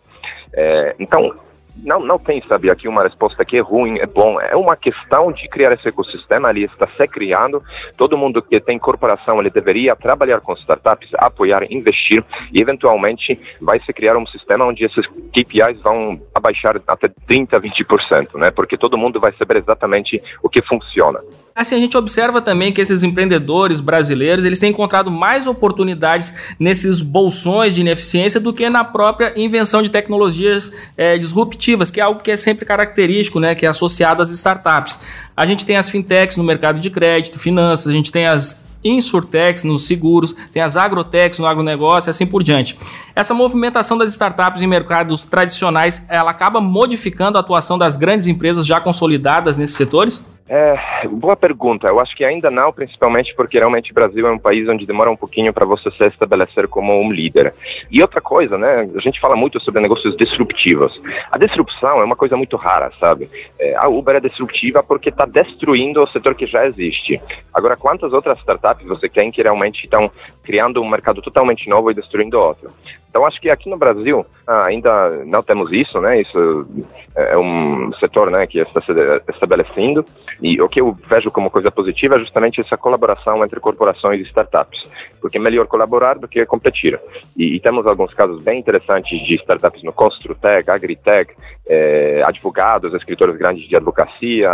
É, 0.53 0.95
então, 0.99 1.35
não, 1.83 2.01
não 2.01 2.19
tem, 2.19 2.43
sabe, 2.49 2.71
aqui 2.71 2.89
uma 2.89 3.03
resposta 3.03 3.45
que 3.45 3.57
é 3.57 3.61
ruim, 3.61 3.99
é 3.99 4.07
bom. 4.07 4.41
É 4.41 4.57
uma 4.57 4.77
questão 4.77 5.33
de 5.33 5.49
criar 5.49 5.73
esse 5.73 5.89
ecossistema, 5.89 6.51
ele 6.51 6.65
está 6.65 6.87
se 6.97 7.09
criando. 7.09 7.63
Todo 7.97 8.19
mundo 8.19 8.43
que 8.43 8.59
tem 8.61 8.79
corporação, 8.79 9.41
ele 9.41 9.51
deveria 9.51 9.95
trabalhar 9.95 10.41
com 10.41 10.55
startups, 10.55 11.11
apoiar, 11.15 11.71
investir 11.71 12.25
e, 12.53 12.61
eventualmente, 12.61 13.39
vai 13.61 13.81
se 13.81 13.93
criar 13.93 14.17
um 14.17 14.27
sistema 14.27 14.65
onde 14.65 14.85
esses 14.85 15.07
KPIs 15.07 15.81
vão 15.83 16.21
abaixar 16.35 16.81
até 16.87 17.09
30%, 17.09 17.61
20%, 17.61 18.39
né? 18.39 18.51
Porque 18.51 18.77
todo 18.77 18.99
mundo 18.99 19.21
vai 19.21 19.33
saber 19.33 19.59
exatamente 19.59 20.23
o 20.43 20.49
que 20.49 20.63
funciona. 20.63 21.21
Assim, 21.57 21.75
a 21.75 21.79
gente 21.79 21.97
observa 21.97 22.43
também 22.43 22.71
que 22.71 22.83
esses 22.83 23.03
empreendedores 23.03 23.81
brasileiros, 23.81 24.45
eles 24.45 24.59
têm 24.59 24.69
encontrado 24.69 25.11
mais 25.11 25.47
oportunidades 25.47 26.55
nesses 26.61 27.01
bolsões 27.01 27.75
de 27.75 27.81
ineficiência 27.81 28.39
do 28.39 28.53
que 28.53 28.69
na 28.69 28.85
própria 28.85 29.33
invenção 29.35 29.83
de 29.83 29.89
tecnologias 29.89 30.71
é, 30.99 31.17
disruptivas, 31.17 31.66
que 31.91 32.01
é 32.01 32.03
algo 32.03 32.21
que 32.21 32.31
é 32.31 32.37
sempre 32.37 32.65
característico, 32.65 33.41
né, 33.41 33.55
que 33.55 33.67
é 33.67 33.69
associado 33.69 34.23
às 34.23 34.31
startups. 34.31 35.01
A 35.37 35.45
gente 35.45 35.67
tem 35.67 35.77
as 35.77 35.89
fintechs 35.89 36.37
no 36.37 36.45
mercado 36.45 36.79
de 36.79 36.91
crédito, 36.91 37.39
finanças, 37.39 37.89
a 37.89 37.93
gente 37.93 38.13
tem 38.13 38.27
as 38.27 38.67
insurtechs 38.85 39.65
nos 39.65 39.87
seguros, 39.87 40.35
tem 40.53 40.63
as 40.63 40.77
agrotechs 40.77 41.39
no 41.39 41.47
agronegócio 41.47 42.11
assim 42.11 42.27
por 42.27 42.43
diante. 42.43 42.79
Essa 43.15 43.35
movimentação 43.35 43.99
das 43.99 44.11
startups 44.11 44.63
em 44.63 44.67
mercados 44.67 45.27
tradicionais, 45.27 46.07
ela 46.09 46.31
acaba 46.31 46.61
modificando 46.61 47.37
a 47.37 47.41
atuação 47.41 47.77
das 47.77 47.97
grandes 47.97 48.27
empresas 48.27 48.67
já 48.67 48.81
consolidadas 48.81 49.59
nesses 49.59 49.77
setores? 49.77 50.25
É, 50.49 51.09
boa 51.09 51.35
pergunta. 51.35 51.89
Eu 51.89 51.99
acho 51.99 52.17
que 52.17 52.25
ainda 52.25 52.51
não, 52.51 52.73
principalmente 52.73 53.35
porque 53.35 53.59
realmente 53.59 53.91
o 53.91 53.95
Brasil 53.95 54.27
é 54.29 54.31
um 54.31 54.39
país 54.39 54.69
onde 54.69 54.87
demora 54.87 55.11
um 55.11 55.17
pouquinho 55.17 55.53
para 55.53 55.67
você 55.67 55.91
se 55.91 56.05
estabelecer 56.07 56.69
como 56.69 57.01
um 57.01 57.11
líder. 57.11 57.53
E 57.91 58.01
outra 58.01 58.21
coisa, 58.21 58.57
né? 58.57 58.89
A 58.95 59.01
gente 59.01 59.21
fala 59.21 59.35
muito 59.35 59.59
sobre 59.61 59.81
negócios 59.81 60.17
disruptivos. 60.17 61.01
A 61.33 61.39
disrupção 61.39 62.01
é 62.01 62.05
uma 62.05 62.15
coisa 62.15 62.37
muito 62.37 62.57
rara, 62.57 62.93
sabe? 63.01 63.29
É, 63.59 63.75
a 63.77 63.89
Uber 63.89 64.15
é 64.15 64.21
disruptiva 64.21 64.85
porque 64.85 65.09
está 65.09 65.27
destruindo 65.27 66.01
o 66.01 66.07
setor 66.07 66.37
que 66.37 66.47
já 66.47 66.65
existe. 66.65 67.21
Agora, 67.53 67.77
quantas 67.77 68.13
outras 68.13 68.39
startups 68.39 68.87
você 68.87 69.09
tem 69.09 69.33
que 69.33 69.43
realmente 69.43 69.85
estão 69.85 70.11
criando 70.45 70.81
um 70.81 70.89
mercado 70.89 71.21
totalmente 71.21 71.69
novo 71.69 71.91
e 71.91 71.95
destruindo 71.95 72.39
outro? 72.39 72.71
Então, 73.17 73.25
acho 73.25 73.41
que 73.41 73.49
aqui 73.49 73.71
no 73.71 73.79
Brasil 73.79 74.27
ah, 74.47 74.67
ainda 74.67 75.25
não 75.25 75.43
temos 75.43 75.73
isso, 75.73 75.99
né? 76.03 76.21
Isso 76.21 76.67
é 77.15 77.35
um 77.39 77.91
setor 77.95 78.31
né, 78.31 78.47
que 78.47 78.59
está 78.59 78.83
se 78.83 78.93
estabelecendo. 79.33 80.05
E 80.43 80.61
o 80.61 80.69
que 80.69 80.83
eu 80.83 80.95
vejo 81.09 81.31
como 81.31 81.51
coisa 81.51 81.71
positiva 81.71 82.17
é 82.17 82.19
justamente 82.19 82.61
essa 82.61 82.77
colaboração 82.77 83.43
entre 83.43 83.59
corporações 83.59 84.21
e 84.21 84.25
startups, 84.25 84.87
porque 85.19 85.39
é 85.39 85.41
melhor 85.41 85.67
colaborar 85.67 86.19
do 86.19 86.29
que 86.29 86.45
competir. 86.45 87.01
E, 87.35 87.57
e 87.57 87.61
temos 87.61 87.87
alguns 87.87 88.13
casos 88.13 88.43
bem 88.43 88.61
interessantes 88.61 89.19
de 89.27 89.37
startups 89.37 89.83
no 89.83 89.95
Construtec, 89.95 90.71
Agritech, 90.71 91.33
eh, 91.67 92.23
advogados, 92.23 92.93
escritores 92.93 93.39
grandes 93.39 93.67
de 93.67 93.77
advocacia, 93.77 94.51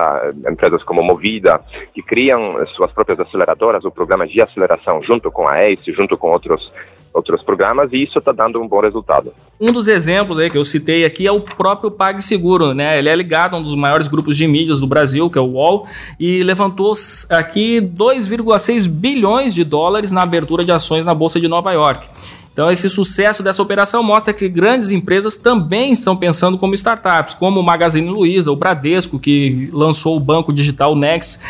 empresas 0.48 0.84
como 0.84 1.02
Movida, 1.02 1.60
que 1.92 2.00
criam 2.00 2.64
suas 2.76 2.92
próprias 2.92 3.18
aceleradoras 3.18 3.84
ou 3.84 3.90
programas 3.90 4.30
de 4.30 4.40
aceleração 4.40 5.02
junto 5.02 5.32
com 5.32 5.48
a 5.48 5.64
ACE, 5.64 5.92
junto 5.92 6.16
com 6.16 6.30
outros 6.30 6.72
outros 7.12 7.42
programas 7.42 7.92
e 7.92 8.02
isso 8.02 8.18
está 8.18 8.32
dando 8.32 8.60
um 8.60 8.66
bom 8.66 8.80
resultado. 8.80 9.32
Um 9.60 9.70
dos 9.70 9.86
exemplos 9.86 10.38
aí 10.38 10.50
que 10.50 10.58
eu 10.58 10.64
citei 10.64 11.04
aqui 11.04 11.26
é 11.26 11.32
o 11.32 11.40
próprio 11.40 11.90
PagSeguro, 11.90 12.74
né? 12.74 12.98
Ele 12.98 13.08
é 13.08 13.14
ligado 13.14 13.54
a 13.54 13.58
um 13.58 13.62
dos 13.62 13.74
maiores 13.74 14.08
grupos 14.08 14.36
de 14.36 14.46
mídias 14.46 14.80
do 14.80 14.86
Brasil, 14.86 15.30
que 15.30 15.38
é 15.38 15.40
o 15.40 15.52
UOL, 15.52 15.86
e 16.18 16.42
levantou 16.42 16.92
aqui 17.30 17.80
2,6 17.80 18.88
bilhões 18.88 19.54
de 19.54 19.62
dólares 19.62 20.10
na 20.10 20.22
abertura 20.22 20.64
de 20.64 20.72
ações 20.72 21.06
na 21.06 21.14
Bolsa 21.14 21.40
de 21.40 21.48
Nova 21.48 21.72
York. 21.72 22.08
Então, 22.52 22.70
esse 22.70 22.90
sucesso 22.90 23.42
dessa 23.42 23.62
operação 23.62 24.02
mostra 24.02 24.34
que 24.34 24.46
grandes 24.46 24.90
empresas 24.90 25.36
também 25.36 25.92
estão 25.92 26.14
pensando 26.14 26.58
como 26.58 26.74
startups, 26.74 27.34
como 27.34 27.60
o 27.60 27.62
Magazine 27.62 28.08
Luiza, 28.08 28.52
o 28.52 28.56
Bradesco, 28.56 29.18
que 29.18 29.70
lançou 29.72 30.16
o 30.16 30.20
banco 30.20 30.52
digital 30.52 30.94
Next 30.94 31.40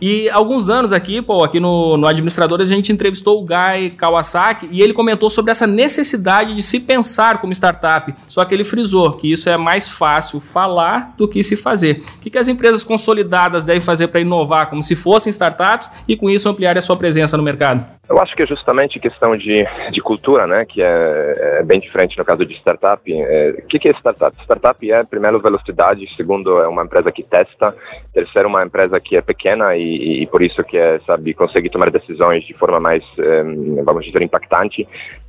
e 0.00 0.28
alguns 0.30 0.68
anos 0.68 0.92
aqui, 0.92 1.22
pô, 1.22 1.44
aqui 1.44 1.60
no, 1.60 1.96
no 1.96 2.06
Administradores, 2.06 2.70
a 2.70 2.74
gente 2.74 2.92
entrevistou 2.92 3.40
o 3.40 3.46
Guy 3.46 3.90
Kawasaki 3.96 4.68
e 4.70 4.82
ele 4.82 4.92
comentou 4.92 5.30
sobre 5.30 5.50
essa 5.50 5.66
necessidade 5.66 6.54
de 6.54 6.62
se 6.62 6.80
pensar 6.80 7.40
como 7.40 7.52
startup. 7.52 8.14
Só 8.28 8.44
que 8.44 8.54
ele 8.54 8.64
frisou 8.64 9.12
que 9.12 9.30
isso 9.30 9.48
é 9.48 9.56
mais 9.56 9.88
fácil 9.88 10.40
falar 10.40 11.14
do 11.16 11.28
que 11.28 11.42
se 11.42 11.56
fazer. 11.56 12.02
O 12.16 12.20
que, 12.20 12.30
que 12.30 12.38
as 12.38 12.48
empresas 12.48 12.82
consolidadas 12.82 13.64
devem 13.64 13.80
fazer 13.80 14.08
para 14.08 14.20
inovar 14.20 14.68
como 14.68 14.82
se 14.82 14.96
fossem 14.96 15.30
startups 15.30 15.90
e 16.08 16.16
com 16.16 16.28
isso 16.28 16.48
ampliar 16.48 16.76
a 16.76 16.80
sua 16.80 16.96
presença 16.96 17.36
no 17.36 17.42
mercado? 17.42 17.86
Eu 18.08 18.20
acho 18.20 18.36
que 18.36 18.42
é 18.42 18.46
justamente 18.46 19.00
questão 19.00 19.34
de, 19.34 19.66
de 19.90 20.00
cultura, 20.02 20.46
né, 20.46 20.66
que 20.66 20.82
é, 20.82 21.58
é 21.60 21.62
bem 21.62 21.80
diferente 21.80 22.18
no 22.18 22.24
caso 22.24 22.44
de 22.44 22.52
startup. 22.54 23.00
É, 23.10 23.56
o 23.58 23.66
que, 23.66 23.78
que 23.78 23.88
é 23.88 23.92
startup? 23.92 24.36
Startup 24.42 24.90
é, 24.90 25.02
primeiro, 25.04 25.40
velocidade, 25.40 26.06
segundo, 26.14 26.58
é 26.58 26.68
uma 26.68 26.84
empresa 26.84 27.10
que 27.10 27.22
testa, 27.22 27.74
terceiro, 28.12 28.48
uma 28.48 28.62
empresa 28.62 29.00
que 29.00 29.16
é 29.16 29.22
pequena 29.22 29.74
e, 29.74 29.83
e 29.84 30.26
por 30.26 30.42
isso 30.42 30.62
que 30.64 30.76
é, 30.76 30.98
sabe, 31.06 31.34
consegue 31.34 31.70
tomar 31.70 31.90
decisões 31.90 32.44
de 32.44 32.54
forma 32.54 32.80
mais, 32.80 33.04
é, 33.18 33.42
vamos 33.82 34.04
dizer, 34.04 34.22
impactante. 34.22 34.86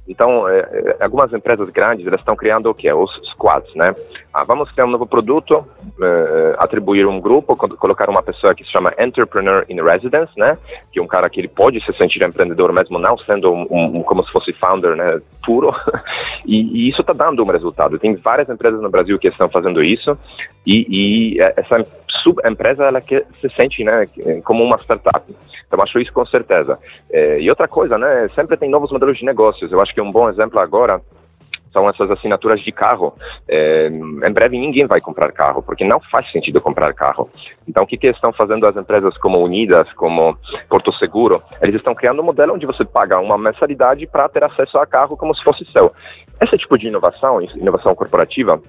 Então, 0.08 0.48
é, 0.48 0.60
é, 0.60 1.04
algumas 1.04 1.34
empresas 1.34 1.70
grandes, 1.70 2.06
elas 2.06 2.20
estão 2.20 2.36
criando 2.36 2.70
o 2.70 2.74
quê? 2.74 2.92
Os 2.94 3.12
squads, 3.32 3.74
né? 3.76 3.96
Ah, 4.32 4.44
vamos 4.44 4.72
criar 4.72 4.86
um 4.86 4.92
novo 4.92 5.08
produto, 5.08 5.66
é, 6.02 6.56
atribuir 6.60 7.08
um 7.08 7.20
grupo, 7.20 7.56
colocar 7.56 8.10
uma 8.10 8.22
pessoa 8.22 8.54
que 8.54 8.64
se 8.64 8.72
chama 8.72 8.94
Entrepreneur 9.00 9.66
in 9.68 9.82
Residence, 9.82 10.32
né? 10.38 10.58
Que 10.92 11.00
é 11.00 11.02
um 11.02 11.08
cara 11.08 11.30
que 11.30 11.40
ele 11.40 11.48
pode 11.48 11.84
se 11.84 11.92
sentir 11.94 12.24
empreendedor 12.24 12.72
mesmo 12.72 13.00
não 13.00 13.18
sendo 13.18 13.52
um, 13.52 13.68
um 13.72 14.04
como 14.04 14.24
se 14.24 14.32
fosse 14.32 14.54
founder, 14.54 14.96
né? 14.96 15.20
Puro. 15.44 15.74
e, 16.46 16.86
e 16.86 16.90
isso 16.90 17.02
está 17.02 17.14
dando 17.14 17.44
um 17.44 17.52
resultado. 17.52 17.98
Tem 17.98 18.16
várias 18.16 18.50
empresas 18.50 18.80
no 18.82 18.90
Brasil 18.90 19.18
que 19.18 19.28
estão 19.28 19.50
fazendo 19.50 19.84
isso 19.84 20.18
e, 20.66 21.36
e 21.36 21.42
essa 21.42 21.86
subempresa, 22.22 22.86
ela 22.86 23.02
que 23.02 23.24
se 23.42 23.50
sente, 23.56 23.84
né? 23.84 24.08
Como 24.44 24.64
uma 24.64 24.78
startup. 24.78 25.24
Então, 25.68 25.82
acho 25.82 26.00
isso 26.00 26.14
com 26.14 26.26
certeza. 26.26 26.80
É, 27.12 27.40
e 27.40 27.50
outra 27.50 27.68
coisa, 27.68 27.98
né? 27.98 28.30
Sempre 28.36 28.58
tem 28.58 28.70
novos 28.70 28.92
modelos 28.92 29.18
de 29.18 29.26
negócios. 29.26 29.72
Eu 29.72 29.82
acho 29.82 29.94
que 29.96 30.02
um 30.02 30.12
bom 30.12 30.30
exemplo 30.30 30.60
agora 30.60 31.02
são 31.72 31.90
essas 31.90 32.12
assinaturas 32.12 32.62
de 32.62 32.72
carro. 32.72 33.14
É, 33.48 33.88
em 33.88 34.32
breve 34.34 34.58
ninguém 34.58 34.86
vai 34.86 35.02
comprar 35.02 35.32
carro, 35.32 35.64
porque 35.64 35.84
não 35.84 36.00
faz 36.00 36.30
sentido 36.32 36.62
comprar 36.62 36.94
carro. 36.94 37.30
Então, 37.68 37.84
o 37.84 37.88
que, 37.88 37.98
que 37.98 38.08
estão 38.08 38.32
fazendo 38.32 38.68
as 38.68 38.76
empresas 38.76 39.18
como 39.18 39.44
Unidas, 39.44 39.92
como 39.94 40.38
Porto 40.70 40.92
Seguro? 40.94 41.42
Eles 41.62 41.76
estão 41.76 41.96
criando 41.96 42.22
um 42.22 42.26
modelo 42.26 42.54
onde 42.54 42.66
você 42.66 42.86
paga 42.86 43.20
uma 43.20 43.38
mensalidade 43.38 44.06
para 44.08 44.30
ter 44.30 44.44
acesso 44.44 44.78
a 44.78 44.86
carro 44.86 45.18
como 45.18 45.36
se 45.36 45.44
fosse 45.44 45.66
seu. 45.72 45.92
Esse 46.42 46.58
tipo 46.58 46.78
de 46.78 46.88
inovação, 46.88 47.42
inovação 47.42 47.96
corporativa, 47.96 48.62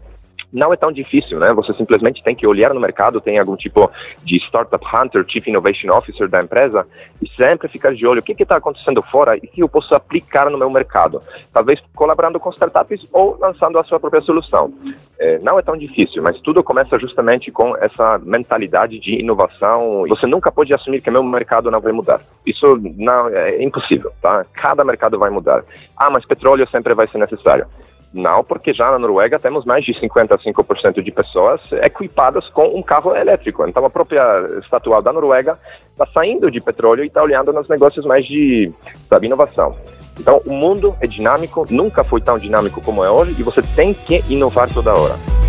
não 0.57 0.73
é 0.73 0.77
tão 0.77 0.91
difícil, 0.91 1.39
né? 1.39 1.53
Você 1.53 1.75
simplesmente 1.75 2.23
tem 2.23 2.35
que 2.35 2.47
olhar 2.47 2.73
no 2.73 2.81
mercado, 2.81 3.21
tem 3.21 3.39
algum 3.39 3.57
tipo 3.57 3.91
de 4.25 4.39
Startup 4.39 4.83
Hunter, 4.85 5.23
Chief 5.29 5.47
Innovation 5.47 5.93
Officer 5.93 6.29
da 6.29 6.43
empresa 6.43 6.87
e 7.21 7.29
sempre 7.37 7.69
ficar 7.69 7.95
de 7.95 8.07
olho 8.07 8.21
o 8.21 8.23
que 8.23 8.43
está 8.43 8.57
acontecendo 8.57 9.03
fora 9.03 9.37
e 9.37 9.47
que 9.47 9.63
eu 9.63 9.69
posso 9.69 9.95
aplicar 9.95 10.51
no 10.51 10.57
meu 10.57 10.71
mercado. 10.71 11.23
Talvez 11.53 11.79
colaborando 11.95 12.41
com 12.41 12.49
startups 12.49 13.07
ou 13.13 13.37
lançando 13.39 13.79
a 13.79 13.85
sua 13.85 14.01
própria 14.01 14.23
solução. 14.23 14.73
É, 15.19 15.39
não 15.41 15.59
é 15.59 15.63
tão 15.63 15.77
difícil, 15.77 16.23
mas 16.23 16.41
tudo 16.41 16.65
começa 16.65 16.99
justamente 16.99 17.51
com 17.51 17.77
essa 17.77 18.19
mentalidade 18.19 18.99
de 18.99 19.21
inovação. 19.21 20.07
Você 20.09 20.27
nunca 20.27 20.51
pode 20.51 20.73
assumir 20.73 21.03
que 21.03 21.11
meu 21.11 21.23
mercado 21.23 21.71
não 21.71 21.81
vai 21.81 21.93
mudar. 21.93 22.21
Isso 22.47 22.81
não 22.97 23.29
é 23.29 23.63
impossível, 23.63 24.11
tá? 24.23 24.47
Cada 24.55 24.83
mercado 24.85 25.19
vai 25.19 25.29
mudar. 25.29 25.63
Ah, 25.95 26.09
mas 26.09 26.25
petróleo 26.25 26.67
sempre 26.71 26.95
vai 26.95 27.07
ser 27.09 27.19
necessário. 27.19 27.67
Não, 28.13 28.43
porque 28.43 28.73
já 28.73 28.91
na 28.91 28.99
Noruega 28.99 29.39
temos 29.39 29.65
mais 29.65 29.85
de 29.85 29.93
55% 29.93 31.03
de 31.03 31.11
pessoas 31.11 31.61
equipadas 31.83 32.49
com 32.49 32.67
um 32.69 32.83
carro 32.83 33.15
elétrico. 33.15 33.67
Então 33.67 33.85
a 33.85 33.91
própria 33.91 34.23
estatual 34.63 35.03
da 35.03 35.13
Noruega 35.13 35.59
está 35.93 36.07
saindo 36.07 36.51
de 36.51 36.61
petróleo 36.61 37.05
e 37.05 37.09
está 37.09 37.23
olhando 37.23 37.53
nos 37.53 37.69
negócios 37.69 38.07
mais 38.07 38.25
de 38.25 38.73
sabe, 39.09 39.27
inovação. 39.27 39.75
Então 40.19 40.41
o 40.47 40.53
mundo 40.53 40.95
é 41.01 41.07
dinâmico, 41.07 41.67
nunca 41.69 42.05
foi 42.05 42.21
tão 42.21 42.39
dinâmico 42.39 42.81
como 42.81 43.05
é 43.05 43.11
hoje 43.11 43.37
e 43.39 43.43
você 43.43 43.61
tem 43.75 43.93
que 43.93 44.23
inovar 44.31 44.73
toda 44.73 44.95
hora. 44.95 45.46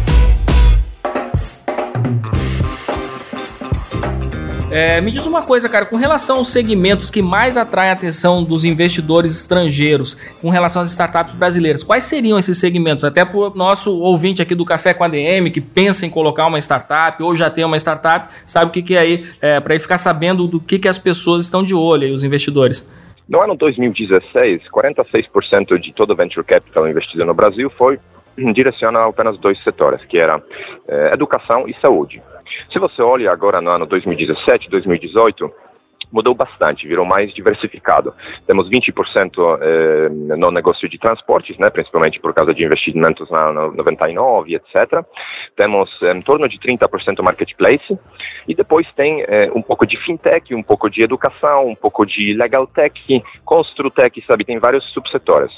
É, 4.70 5.00
me 5.00 5.12
diz 5.12 5.26
uma 5.26 5.42
coisa, 5.42 5.70
cara, 5.70 5.86
com 5.86 5.96
relação 5.96 6.40
aos 6.40 6.50
segmentos 6.50 7.10
que 7.10 7.22
mais 7.22 7.56
atraem 7.56 7.90
a 7.90 7.94
atenção 7.94 8.44
dos 8.44 8.66
investidores 8.66 9.34
estrangeiros, 9.34 10.14
com 10.42 10.50
relação 10.50 10.82
às 10.82 10.90
startups 10.90 11.36
brasileiras, 11.36 11.86
quais 11.86 12.04
seriam 12.04 12.38
esses 12.38 12.58
segmentos? 12.58 13.06
Até 13.06 13.24
para 13.24 13.38
o 13.38 13.50
nosso 13.52 13.98
ouvinte 14.02 14.42
aqui 14.42 14.54
do 14.54 14.66
Café 14.66 14.94
com 14.94 15.06
a 15.06 15.08
DM, 15.08 15.52
que 15.52 15.62
pensa 15.62 16.06
em 16.06 16.10
colocar 16.10 16.46
uma 16.46 16.60
startup 16.60 17.24
ou 17.24 17.34
já 17.34 17.50
tem 17.50 17.64
uma 17.64 17.78
startup, 17.78 18.28
sabe 18.46 18.66
o 18.66 18.70
que, 18.72 18.82
que 18.82 18.96
é 18.96 19.00
aí, 19.00 19.26
é, 19.42 19.58
para 19.62 19.74
ele 19.74 19.82
ficar 19.82 19.98
sabendo 19.98 20.46
do 20.48 20.60
que, 20.60 20.78
que 20.78 20.90
as 20.90 21.00
pessoas 21.00 21.46
estão 21.46 21.64
de 21.64 21.74
olho 21.74 22.04
aí, 22.04 22.12
os 22.12 22.26
investidores. 22.26 22.92
No 23.30 23.42
ano 23.42 23.56
2016, 23.56 24.64
46% 24.70 25.80
de 25.80 25.94
todo 25.94 26.14
venture 26.14 26.46
capital 26.46 26.90
investido 26.90 27.24
no 27.24 27.34
Brasil 27.34 27.72
foi 27.78 28.00
direcionado 28.54 29.06
a 29.06 29.10
apenas 29.10 29.38
dois 29.38 29.62
setores, 29.64 30.04
que 30.04 30.18
era 30.18 30.42
eh, 30.90 31.12
educação 31.14 31.70
e 31.70 31.74
saúde. 31.82 32.22
Se 32.72 32.80
você 32.80 33.02
olha 33.02 33.32
agora 33.32 33.62
no 33.62 33.72
ano 33.72 33.86
2017, 33.86 34.70
2018, 34.70 35.52
mudou 36.12 36.34
bastante, 36.34 36.88
virou 36.88 37.06
mais 37.06 37.34
diversificado. 37.34 38.14
Temos 38.46 38.70
20% 38.70 39.60
eh, 39.62 40.10
no 40.10 40.52
negócio 40.52 40.88
de 40.88 40.98
transportes, 40.98 41.58
né, 41.58 41.70
principalmente 41.70 42.20
por 42.20 42.34
causa 42.34 42.54
de 42.54 42.64
investimentos 42.64 43.30
na 43.30 43.52
99, 43.52 44.56
etc. 44.56 45.04
Temos 45.56 45.90
eh, 46.02 46.12
em 46.12 46.22
torno 46.22 46.48
de 46.48 46.58
30% 46.60 47.22
marketplace 47.22 47.98
e 48.48 48.56
depois 48.56 48.88
tem 48.94 49.22
eh, 49.28 49.52
um 49.54 49.62
pouco 49.62 49.86
de 49.86 49.98
fintech, 49.98 50.54
um 50.56 50.64
pouco 50.64 50.90
de 50.90 51.02
educação, 51.02 51.68
um 51.68 51.76
pouco 51.76 52.06
de 52.06 52.34
legal 52.34 52.66
tech, 52.68 53.24
construtech, 53.44 54.24
sabe, 54.26 54.46
tem 54.46 54.60
vários 54.60 54.86
subsetores. 54.94 55.52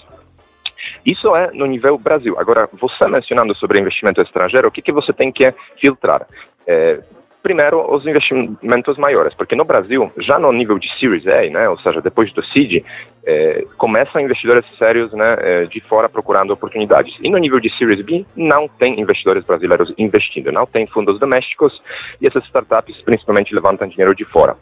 Isso 1.06 1.36
é 1.36 1.52
no 1.52 1.66
nível 1.66 1.98
Brasil. 1.98 2.38
Agora, 2.40 2.68
você 2.74 3.08
mencionando 3.08 3.56
sobre 3.56 3.80
investimento 3.80 4.22
estrangeiro, 4.22 4.68
o 4.68 4.72
que, 4.72 4.82
que 4.82 4.92
você 4.92 5.14
tem 5.14 5.32
que 5.32 5.54
filtrar? 5.80 6.26
É, 6.72 7.00
primeiro, 7.42 7.84
os 7.92 8.06
investimentos 8.06 8.96
maiores, 9.00 9.34
porque 9.34 9.56
no 9.56 9.66
Brasil, 9.66 10.12
já 10.20 10.38
no 10.38 10.52
nível 10.52 10.78
de 10.78 10.88
Series 11.00 11.26
A, 11.26 11.50
né, 11.50 11.68
ou 11.68 11.80
seja, 11.80 12.00
depois 12.00 12.32
do 12.32 12.46
seed, 12.46 12.86
é, 13.26 13.66
começam 13.76 14.22
investidores 14.22 14.64
sérios 14.78 15.12
né, 15.14 15.36
é, 15.40 15.66
de 15.66 15.80
fora 15.82 16.08
procurando 16.08 16.52
oportunidades. 16.52 17.18
E 17.24 17.28
no 17.28 17.40
nível 17.40 17.60
de 17.60 17.76
Series 17.76 18.06
B, 18.06 18.24
não 18.36 18.68
tem 18.68 19.02
investidores 19.02 19.44
brasileiros 19.44 19.92
investindo, 19.98 20.52
não 20.52 20.68
tem 20.68 20.86
fundos 20.86 21.20
domésticos 21.20 21.82
e 22.22 22.28
essas 22.28 22.46
startups 22.46 23.02
principalmente 23.02 23.56
levantam 23.56 23.88
dinheiro 23.88 24.14
de 24.14 24.26
fora. 24.26 24.56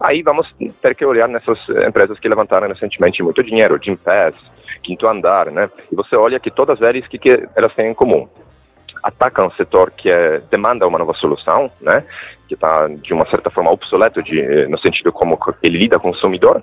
Aí 0.00 0.22
vamos 0.22 0.50
ter 0.80 0.94
que 0.94 1.04
olhar 1.04 1.28
nessas 1.28 1.58
empresas 1.86 2.18
que 2.18 2.28
levantaram 2.28 2.68
recentemente 2.68 3.22
muito 3.22 3.42
dinheiro, 3.42 3.78
Jim 3.82 3.96
Pass, 3.96 4.34
Quinto 4.82 5.06
Andar, 5.06 5.50
né? 5.50 5.68
E 5.92 5.94
você 5.94 6.16
olha 6.16 6.40
que 6.40 6.50
todas 6.50 6.80
elas, 6.80 7.06
que, 7.06 7.18
que 7.18 7.46
elas 7.54 7.74
têm 7.74 7.90
em 7.90 7.94
comum? 7.94 8.26
Ataca 9.02 9.44
um 9.44 9.50
setor 9.50 9.90
que 9.90 10.10
é, 10.10 10.40
demanda 10.50 10.86
uma 10.86 10.98
nova 10.98 11.14
solução, 11.14 11.70
né? 11.80 12.04
que 12.50 12.54
está 12.54 12.88
de 12.88 13.14
uma 13.14 13.24
certa 13.30 13.48
forma 13.48 13.70
obsoleto 13.70 14.20
de, 14.24 14.40
eh, 14.40 14.66
no 14.66 14.76
sentido 14.76 15.12
como 15.12 15.38
ele 15.62 15.78
lida 15.78 16.00
com 16.00 16.08
o 16.08 16.12
consumidor. 16.12 16.60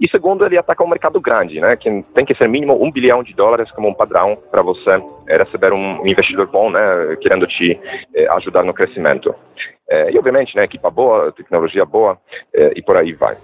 E 0.00 0.08
segundo, 0.10 0.44
ele 0.44 0.58
ataca 0.58 0.82
um 0.82 0.88
mercado 0.88 1.20
grande, 1.20 1.60
né, 1.60 1.76
que 1.76 1.88
tem 2.12 2.24
que 2.24 2.34
ser 2.34 2.48
mínimo 2.48 2.82
um 2.82 2.90
bilhão 2.90 3.22
de 3.22 3.32
dólares 3.34 3.70
como 3.70 3.88
um 3.88 3.94
padrão 3.94 4.36
para 4.50 4.62
você 4.62 5.00
eh, 5.28 5.36
receber 5.36 5.72
um 5.72 6.04
investidor 6.04 6.48
bom, 6.48 6.70
né, 6.70 6.80
querendo 7.20 7.46
te 7.46 7.78
eh, 8.16 8.26
ajudar 8.32 8.64
no 8.64 8.74
crescimento. 8.74 9.32
e 10.12 10.18
obviamente, 10.18 10.56
né, 10.56 10.64
equipa 10.64 10.90
boa, 10.90 11.30
tecnologia 11.32 11.84
boa 11.84 12.18
e 12.76 12.82
por 12.82 12.98
aí 12.98 13.12
vai. 13.12 13.36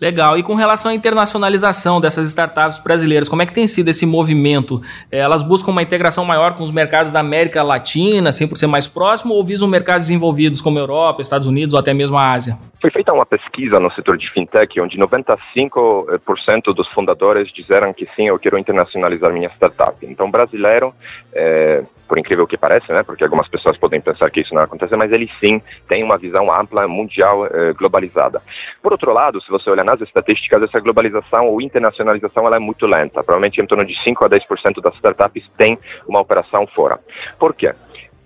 Legal. 0.00 0.38
E 0.38 0.42
com 0.42 0.54
relação 0.54 0.90
à 0.90 0.94
internacionalização 0.94 2.00
dessas 2.00 2.28
startups 2.28 2.78
brasileiras, 2.78 3.28
como 3.28 3.42
é 3.42 3.46
que 3.46 3.52
tem 3.52 3.66
sido 3.66 3.88
esse 3.88 4.06
movimento? 4.06 4.80
É, 5.10 5.18
elas 5.18 5.42
buscam 5.42 5.72
uma 5.72 5.82
integração 5.82 6.24
maior 6.24 6.54
com 6.54 6.62
os 6.62 6.70
mercados 6.70 7.12
da 7.12 7.20
América 7.20 7.62
Latina, 7.62 8.30
assim, 8.30 8.46
por 8.46 8.56
ser 8.56 8.66
mais 8.66 8.86
próximo, 8.86 9.34
ou 9.34 9.44
visam 9.44 9.68
mercados 9.68 10.06
desenvolvidos 10.06 10.62
como 10.62 10.78
Europa, 10.78 11.20
Estados 11.20 11.46
Unidos 11.46 11.74
ou 11.74 11.80
até 11.80 11.92
mesmo 11.92 12.16
a 12.16 12.32
Ásia? 12.32 12.58
Feita 13.00 13.14
uma 13.14 13.24
pesquisa 13.24 13.80
no 13.80 13.90
setor 13.92 14.18
de 14.18 14.30
fintech, 14.30 14.78
onde 14.78 14.98
95% 14.98 16.74
dos 16.74 16.86
fundadores 16.88 17.50
disseram 17.50 17.94
que 17.94 18.06
sim, 18.14 18.28
eu 18.28 18.38
quero 18.38 18.58
internacionalizar 18.58 19.32
minha 19.32 19.48
startup. 19.54 19.96
Então, 20.04 20.30
brasileiro, 20.30 20.94
é, 21.32 21.82
por 22.06 22.18
incrível 22.18 22.46
que 22.46 22.58
pareça, 22.58 22.92
né, 22.92 23.02
porque 23.02 23.24
algumas 23.24 23.48
pessoas 23.48 23.78
podem 23.78 24.02
pensar 24.02 24.30
que 24.30 24.40
isso 24.40 24.54
não 24.54 24.60
acontece, 24.60 24.94
mas 24.96 25.10
ele 25.12 25.30
sim 25.40 25.62
tem 25.88 26.04
uma 26.04 26.18
visão 26.18 26.52
ampla, 26.52 26.86
mundial, 26.86 27.46
é, 27.46 27.72
globalizada. 27.72 28.42
Por 28.82 28.92
outro 28.92 29.14
lado, 29.14 29.40
se 29.40 29.50
você 29.50 29.70
olhar 29.70 29.84
nas 29.84 30.02
estatísticas, 30.02 30.62
essa 30.62 30.78
globalização 30.78 31.48
ou 31.48 31.62
internacionalização 31.62 32.46
ela 32.46 32.56
é 32.56 32.60
muito 32.60 32.84
lenta. 32.84 33.24
Provavelmente 33.24 33.62
em 33.62 33.66
torno 33.66 33.86
de 33.86 33.98
5 34.04 34.26
a 34.26 34.28
10% 34.28 34.82
das 34.82 34.94
startups 34.96 35.48
tem 35.56 35.78
uma 36.06 36.20
operação 36.20 36.66
fora. 36.66 37.00
Por 37.38 37.54
quê? 37.54 37.72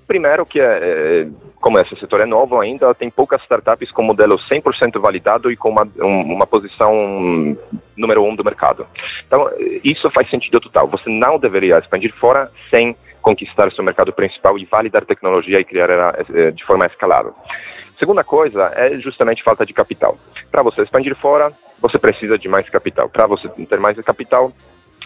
Primeiro 0.06 0.44
que, 0.44 0.60
é, 0.60 0.64
é, 0.64 1.28
como 1.60 1.78
esse 1.78 1.96
setor 1.96 2.20
é 2.20 2.26
novo 2.26 2.60
ainda, 2.60 2.94
tem 2.94 3.08
poucas 3.08 3.40
startups 3.42 3.90
com 3.90 4.02
modelo 4.02 4.38
100% 4.38 5.00
validado 5.00 5.50
e 5.50 5.56
com 5.56 5.70
uma, 5.70 5.88
uma 5.98 6.46
posição 6.46 7.56
número 7.96 8.22
um 8.22 8.36
do 8.36 8.44
mercado. 8.44 8.86
Então, 9.26 9.50
isso 9.82 10.10
faz 10.10 10.28
sentido 10.28 10.60
total. 10.60 10.88
Você 10.88 11.08
não 11.08 11.38
deveria 11.38 11.78
expandir 11.78 12.14
fora 12.14 12.50
sem 12.70 12.94
conquistar 13.22 13.72
seu 13.72 13.82
mercado 13.82 14.12
principal 14.12 14.58
e 14.58 14.66
validar 14.66 15.06
tecnologia 15.06 15.58
e 15.58 15.64
criar 15.64 15.88
ela 15.88 16.14
é, 16.34 16.50
de 16.50 16.62
forma 16.64 16.84
escalável. 16.84 17.34
Segunda 17.98 18.22
coisa 18.22 18.70
é 18.74 18.98
justamente 18.98 19.42
falta 19.42 19.64
de 19.64 19.72
capital. 19.72 20.18
Para 20.50 20.62
você 20.62 20.82
expandir 20.82 21.16
fora, 21.16 21.50
você 21.80 21.98
precisa 21.98 22.36
de 22.36 22.48
mais 22.48 22.68
capital. 22.68 23.08
Para 23.08 23.26
você 23.26 23.48
ter 23.48 23.80
mais 23.80 23.98
capital, 24.00 24.52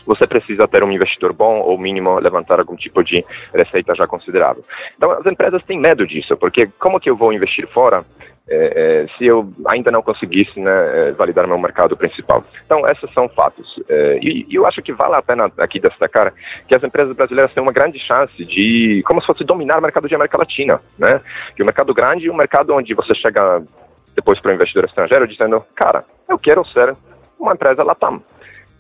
você 0.07 0.27
precisa 0.27 0.69
ter 0.69 0.83
um 0.83 0.93
investidor 0.93 1.33
bom 1.33 1.61
ou 1.61 1.79
mínimo 1.79 2.19
levantar 2.19 2.59
algum 2.59 2.77
tipo 2.77 3.03
de 3.03 3.25
receita 3.55 3.95
já 3.95 4.07
considerável. 4.07 4.65
Então 4.97 5.11
as 5.13 5.27
empresas 5.27 5.63
têm 5.65 5.79
medo 5.79 6.07
disso, 6.07 6.37
porque 6.37 6.69
como 6.79 7.01
que 7.01 7.11
eu 7.11 7.17
vou 7.17 7.33
investir 7.33 7.67
fora 7.69 8.05
é, 8.51 9.05
é, 9.05 9.19
se 9.19 9.27
eu 9.27 9.53
ainda 9.67 9.91
não 9.91 10.01
conseguisse 10.01 10.59
né, 10.59 10.71
é, 10.71 11.13
validar 11.13 11.47
meu 11.47 11.59
mercado 11.59 11.95
principal. 11.95 12.43
Então, 12.65 12.89
esses 12.89 13.13
são 13.13 13.29
fatos. 13.29 13.79
E, 14.23 14.47
e, 14.49 14.55
eu 14.55 14.67
acho 14.67 14.81
que 14.81 14.93
vale 14.93 15.15
a 15.17 15.23
pena 15.23 15.53
aqui 15.59 15.79
destacar 15.79 16.33
que 16.67 16.75
as 16.75 16.83
empresas 16.83 17.15
brasileiras 17.15 17.53
têm 17.53 17.63
uma 17.63 17.73
grande 17.73 17.99
chance 17.99 18.43
de, 18.47 19.03
como 19.07 19.21
se 19.21 19.27
fosse 19.27 19.45
dominar 19.45 19.79
o 19.79 19.83
mercado 19.83 20.09
de 20.09 20.15
América 20.15 20.39
Latina, 20.39 20.81
né? 20.99 21.21
Que 21.55 21.63
o 21.63 21.67
mercado 21.67 21.93
grande 21.93 22.27
é 22.27 22.33
um 22.33 22.37
mercado 22.37 22.75
onde 22.75 22.95
você 22.95 23.15
chega 23.15 23.63
depois 24.15 24.41
para 24.41 24.51
o 24.51 24.55
investidor 24.55 24.87
estrangeiro 24.87 25.29
dizendo, 25.29 25.63
cara, 25.75 26.05
eu 26.27 26.39
quero 26.39 26.65
ser 26.69 26.97
uma 27.39 27.53
empresa 27.53 27.83
Latam. 27.83 28.23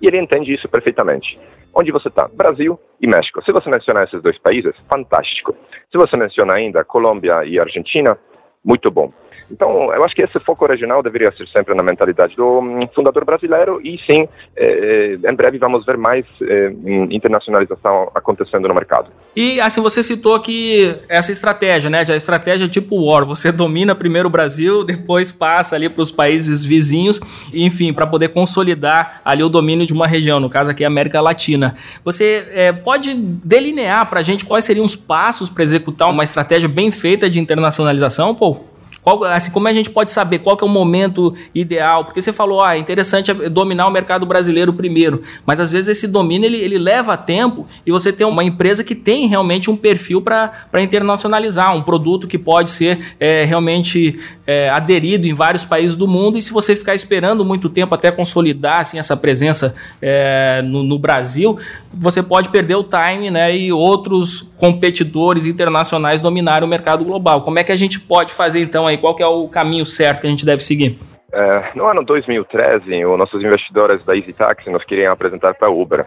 E 0.00 0.06
ele 0.06 0.18
entende 0.18 0.52
isso 0.52 0.68
perfeitamente. 0.68 1.38
Onde 1.74 1.92
você 1.92 2.08
está? 2.08 2.28
Brasil 2.28 2.78
e 3.00 3.06
México. 3.06 3.42
Se 3.44 3.52
você 3.52 3.68
mencionar 3.68 4.04
esses 4.04 4.22
dois 4.22 4.38
países, 4.38 4.74
fantástico. 4.88 5.54
Se 5.90 5.98
você 5.98 6.16
menciona 6.16 6.54
ainda 6.54 6.84
Colômbia 6.84 7.44
e 7.44 7.58
Argentina, 7.58 8.18
muito 8.64 8.90
bom. 8.90 9.12
Então, 9.50 9.92
eu 9.92 10.04
acho 10.04 10.14
que 10.14 10.22
esse 10.22 10.38
foco 10.40 10.66
regional 10.66 11.02
deveria 11.02 11.32
ser 11.32 11.46
sempre 11.48 11.74
na 11.74 11.82
mentalidade 11.82 12.36
do 12.36 12.60
hum, 12.60 12.86
fundador 12.94 13.24
brasileiro 13.24 13.80
e 13.82 13.98
sim, 14.06 14.28
eh, 14.56 15.18
em 15.24 15.34
breve 15.34 15.58
vamos 15.58 15.86
ver 15.86 15.96
mais 15.96 16.24
eh, 16.42 16.72
internacionalização 17.10 18.10
acontecendo 18.14 18.68
no 18.68 18.74
mercado. 18.74 19.10
E 19.34 19.60
assim, 19.60 19.80
você 19.80 20.02
citou 20.02 20.34
aqui 20.34 20.94
essa 21.08 21.32
estratégia, 21.32 21.88
né? 21.88 22.04
A 22.08 22.16
estratégia 22.16 22.68
tipo 22.68 22.96
War, 23.06 23.24
você 23.24 23.50
domina 23.50 23.94
primeiro 23.94 24.28
o 24.28 24.30
Brasil, 24.30 24.84
depois 24.84 25.32
passa 25.32 25.76
ali 25.76 25.88
para 25.88 26.02
os 26.02 26.10
países 26.10 26.62
vizinhos, 26.62 27.20
enfim, 27.52 27.92
para 27.92 28.06
poder 28.06 28.28
consolidar 28.28 29.20
ali 29.24 29.42
o 29.42 29.48
domínio 29.48 29.86
de 29.86 29.92
uma 29.94 30.06
região, 30.06 30.38
no 30.38 30.50
caso 30.50 30.70
aqui 30.70 30.84
a 30.84 30.88
América 30.88 31.20
Latina. 31.20 31.74
Você 32.04 32.46
eh, 32.50 32.72
pode 32.72 33.14
delinear 33.14 34.08
para 34.10 34.20
a 34.20 34.22
gente 34.22 34.44
quais 34.44 34.64
seriam 34.64 34.84
os 34.84 34.94
passos 34.94 35.48
para 35.48 35.62
executar 35.62 36.10
uma 36.10 36.24
estratégia 36.24 36.68
bem 36.68 36.90
feita 36.90 37.30
de 37.30 37.40
internacionalização, 37.40 38.34
Paul? 38.34 38.77
Qual, 39.08 39.24
assim, 39.24 39.50
como 39.50 39.66
a 39.66 39.72
gente 39.72 39.88
pode 39.88 40.10
saber 40.10 40.40
qual 40.40 40.58
é 40.60 40.64
o 40.66 40.68
momento 40.68 41.34
ideal? 41.54 42.04
Porque 42.04 42.20
você 42.20 42.30
falou, 42.30 42.62
ah, 42.62 42.76
é 42.76 42.78
interessante 42.78 43.32
dominar 43.32 43.86
o 43.86 43.90
mercado 43.90 44.26
brasileiro 44.26 44.70
primeiro, 44.70 45.22
mas 45.46 45.58
às 45.58 45.72
vezes 45.72 45.96
esse 45.96 46.06
domínio 46.06 46.46
ele, 46.46 46.58
ele 46.58 46.76
leva 46.76 47.16
tempo 47.16 47.66
e 47.86 47.90
você 47.90 48.12
tem 48.12 48.26
uma 48.26 48.44
empresa 48.44 48.84
que 48.84 48.94
tem 48.94 49.26
realmente 49.26 49.70
um 49.70 49.76
perfil 49.78 50.20
para 50.20 50.52
internacionalizar, 50.74 51.74
um 51.74 51.80
produto 51.80 52.26
que 52.26 52.36
pode 52.36 52.68
ser 52.68 53.16
é, 53.18 53.46
realmente 53.46 54.20
é, 54.46 54.68
aderido 54.68 55.26
em 55.26 55.32
vários 55.32 55.64
países 55.64 55.96
do 55.96 56.06
mundo 56.06 56.36
e 56.36 56.42
se 56.42 56.52
você 56.52 56.76
ficar 56.76 56.94
esperando 56.94 57.46
muito 57.46 57.70
tempo 57.70 57.94
até 57.94 58.10
consolidar 58.10 58.80
assim, 58.80 58.98
essa 58.98 59.16
presença 59.16 59.74
é, 60.02 60.60
no, 60.62 60.82
no 60.82 60.98
Brasil, 60.98 61.58
você 61.94 62.22
pode 62.22 62.50
perder 62.50 62.74
o 62.74 62.84
time 62.84 63.30
né, 63.30 63.56
e 63.56 63.72
outros 63.72 64.52
competidores 64.58 65.46
internacionais 65.46 66.20
dominarem 66.20 66.66
o 66.66 66.70
mercado 66.70 67.06
global. 67.06 67.40
Como 67.40 67.58
é 67.58 67.64
que 67.64 67.72
a 67.72 67.76
gente 67.76 67.98
pode 67.98 68.34
fazer 68.34 68.60
então 68.60 68.86
aí? 68.86 68.97
Qual 69.00 69.14
que 69.14 69.22
é 69.22 69.26
o 69.26 69.48
caminho 69.48 69.86
certo 69.86 70.20
que 70.20 70.26
a 70.26 70.30
gente 70.30 70.44
deve 70.44 70.62
seguir? 70.62 70.98
É, 71.30 71.72
no 71.74 71.86
ano 71.86 72.02
2013, 72.02 73.04
os 73.04 73.18
nossos 73.18 73.42
investidores 73.44 74.02
da 74.04 74.16
Easy 74.16 74.32
Taxi 74.32 74.70
nos 74.70 74.82
queriam 74.84 75.12
apresentar 75.12 75.54
para 75.54 75.68
a 75.68 75.70
Uber. 75.70 76.06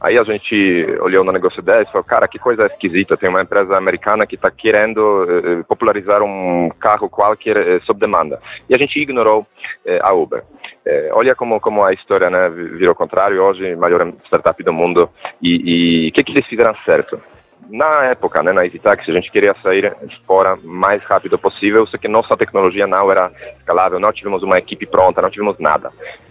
Aí 0.00 0.18
a 0.18 0.24
gente 0.24 0.86
olhou 1.00 1.22
no 1.24 1.32
negócio 1.32 1.60
deles 1.60 1.88
e 1.88 1.92
falou, 1.92 2.04
cara, 2.04 2.26
que 2.26 2.38
coisa 2.38 2.66
esquisita, 2.66 3.16
tem 3.16 3.28
uma 3.28 3.42
empresa 3.42 3.76
americana 3.76 4.26
que 4.26 4.36
está 4.36 4.50
querendo 4.50 5.26
eh, 5.28 5.62
popularizar 5.68 6.22
um 6.22 6.70
carro 6.80 7.10
qualquer 7.10 7.56
eh, 7.56 7.80
sob 7.84 8.00
demanda. 8.00 8.40
E 8.68 8.74
a 8.74 8.78
gente 8.78 8.98
ignorou 8.98 9.46
eh, 9.84 9.98
a 10.02 10.12
Uber. 10.12 10.42
Eh, 10.86 11.10
olha 11.12 11.34
como, 11.34 11.60
como 11.60 11.84
a 11.84 11.92
história 11.92 12.30
né, 12.30 12.48
virou 12.48 12.94
contrário, 12.94 13.42
hoje 13.42 13.76
maior 13.76 14.10
startup 14.24 14.62
do 14.62 14.72
mundo. 14.72 15.10
E 15.42 16.08
o 16.08 16.12
que, 16.12 16.24
que 16.24 16.32
eles 16.32 16.46
fizeram 16.46 16.74
certo? 16.86 17.20
Na 17.68 18.04
época, 18.06 18.42
né, 18.42 18.52
na 18.52 18.64
EasyTaxi, 18.64 19.10
a 19.10 19.14
gente 19.14 19.30
queria 19.30 19.54
sair 19.62 19.94
fora 20.26 20.56
mais 20.62 21.02
rápido 21.04 21.38
possível, 21.38 21.86
só 21.86 21.96
que 21.96 22.08
nossa 22.08 22.36
tecnologia 22.36 22.86
não 22.86 23.10
era 23.10 23.30
escalável, 23.58 23.98
não 23.98 24.12
tivemos 24.12 24.42
uma 24.42 24.58
equipe 24.58 24.86
pronta, 24.86 25.22
não 25.22 25.30
tivemos 25.30 25.58
nada. 25.58 25.90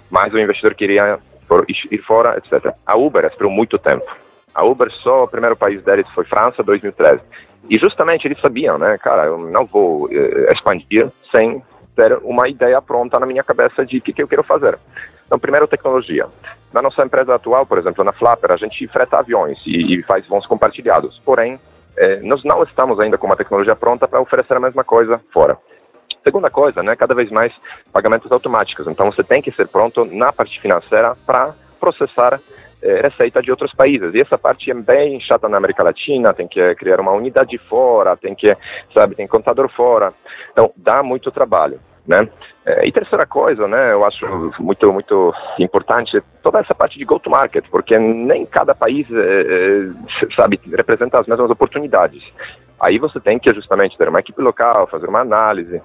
Mas 0.09 0.33
o 0.33 0.39
investidor 0.39 0.75
queria 0.75 1.17
ir 1.67 1.97
fora, 1.99 2.37
etc. 2.37 2.73
A 2.85 2.95
Uber 2.95 3.25
esperou 3.25 3.51
muito 3.51 3.77
tempo. 3.77 4.05
A 4.53 4.63
Uber 4.63 4.91
só, 4.91 5.23
o 5.23 5.27
primeiro 5.27 5.55
país 5.55 5.81
deles 5.83 6.07
foi 6.13 6.25
França, 6.25 6.63
2013. 6.63 7.21
E 7.69 7.77
justamente 7.77 8.27
eles 8.27 8.39
sabiam, 8.39 8.77
né, 8.77 8.97
cara, 8.97 9.25
eu 9.25 9.37
não 9.37 9.65
vou 9.65 10.09
eh, 10.11 10.51
expandir 10.51 11.09
sem 11.31 11.63
ter 11.95 12.17
uma 12.23 12.49
ideia 12.49 12.81
pronta 12.81 13.19
na 13.19 13.25
minha 13.25 13.43
cabeça 13.43 13.85
de 13.85 13.97
o 13.97 14.01
que, 14.01 14.13
que 14.13 14.21
eu 14.21 14.27
quero 14.27 14.43
fazer. 14.43 14.77
Então, 15.25 15.39
primeiro, 15.39 15.67
tecnologia. 15.67 16.27
Na 16.73 16.81
nossa 16.81 17.03
empresa 17.03 17.35
atual, 17.35 17.65
por 17.65 17.77
exemplo, 17.77 18.03
na 18.03 18.13
Flapper, 18.13 18.51
a 18.51 18.57
gente 18.57 18.87
freta 18.87 19.17
aviões 19.17 19.59
e, 19.65 19.95
e 19.95 20.03
faz 20.03 20.25
voos 20.27 20.45
compartilhados. 20.45 21.21
Porém, 21.25 21.59
eh, 21.97 22.21
nós 22.23 22.43
não 22.43 22.63
estamos 22.63 22.99
ainda 22.99 23.17
com 23.17 23.27
uma 23.27 23.35
tecnologia 23.35 23.75
pronta 23.75 24.07
para 24.07 24.21
oferecer 24.21 24.55
a 24.55 24.59
mesma 24.59 24.83
coisa 24.83 25.21
fora. 25.33 25.57
Segunda 26.23 26.49
coisa, 26.49 26.81
né, 26.81 26.95
cada 26.95 27.13
vez 27.13 27.29
mais 27.29 27.51
pagamentos 27.91 28.31
automáticos. 28.31 28.87
Então, 28.87 29.11
você 29.11 29.23
tem 29.23 29.41
que 29.41 29.51
ser 29.51 29.67
pronto 29.67 30.05
na 30.05 30.31
parte 30.31 30.61
financeira 30.61 31.15
para 31.25 31.53
processar 31.79 32.39
eh, 32.81 33.01
receita 33.01 33.41
de 33.41 33.51
outros 33.51 33.73
países. 33.73 34.13
E 34.13 34.21
essa 34.21 34.37
parte 34.37 34.71
é 34.71 34.73
bem 34.73 35.19
chata 35.19 35.49
na 35.49 35.57
América 35.57 35.83
Latina, 35.83 36.33
tem 36.33 36.47
que 36.47 36.75
criar 36.75 37.01
uma 37.01 37.11
unidade 37.11 37.57
fora, 37.57 38.15
tem 38.15 38.33
que, 38.33 38.55
sabe, 38.93 39.15
tem 39.15 39.27
contador 39.27 39.69
fora. 39.69 40.13
Então, 40.51 40.71
dá 40.77 41.03
muito 41.03 41.31
trabalho. 41.31 41.79
Né? 42.07 42.27
É, 42.65 42.87
e 42.87 42.91
terceira 42.91 43.25
coisa, 43.25 43.67
né, 43.67 43.93
eu 43.93 44.03
acho 44.03 44.25
muito 44.59 44.91
muito 44.91 45.33
importante 45.59 46.21
toda 46.41 46.59
essa 46.59 46.73
parte 46.73 46.97
de 46.97 47.05
go-to-market, 47.05 47.65
porque 47.69 47.97
nem 47.97 48.45
cada 48.45 48.73
país 48.73 49.07
é, 49.11 49.91
é, 50.23 50.35
sabe 50.35 50.59
representa 50.71 51.19
as 51.19 51.27
mesmas 51.27 51.51
oportunidades. 51.51 52.23
Aí 52.79 52.97
você 52.97 53.19
tem 53.19 53.37
que 53.37 53.53
justamente 53.53 53.97
ter 53.97 54.09
uma 54.09 54.19
equipe 54.19 54.41
local, 54.41 54.87
fazer 54.87 55.07
uma 55.07 55.19
análise. 55.19 55.79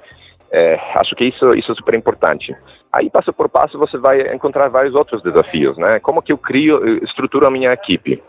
É, 0.51 0.81
acho 0.95 1.15
que 1.15 1.25
isso 1.25 1.55
isso 1.55 1.73
é 1.73 1.75
super 1.75 1.95
importante. 1.95 2.57
Aí 2.91 3.11
passo 3.11 3.33
por 3.33 3.49
passo 3.51 3.79
você 3.79 3.99
vai 3.99 4.35
encontrar 4.35 4.69
vários 4.69 4.95
outros 4.95 5.23
desafios, 5.23 5.77
né? 5.77 6.01
Como 6.01 6.23
que 6.23 6.33
eu 6.33 6.39
crio, 6.39 7.05
estruturo 7.05 7.47
a 7.47 7.51
minha 7.51 7.73
equipe? 7.73 8.23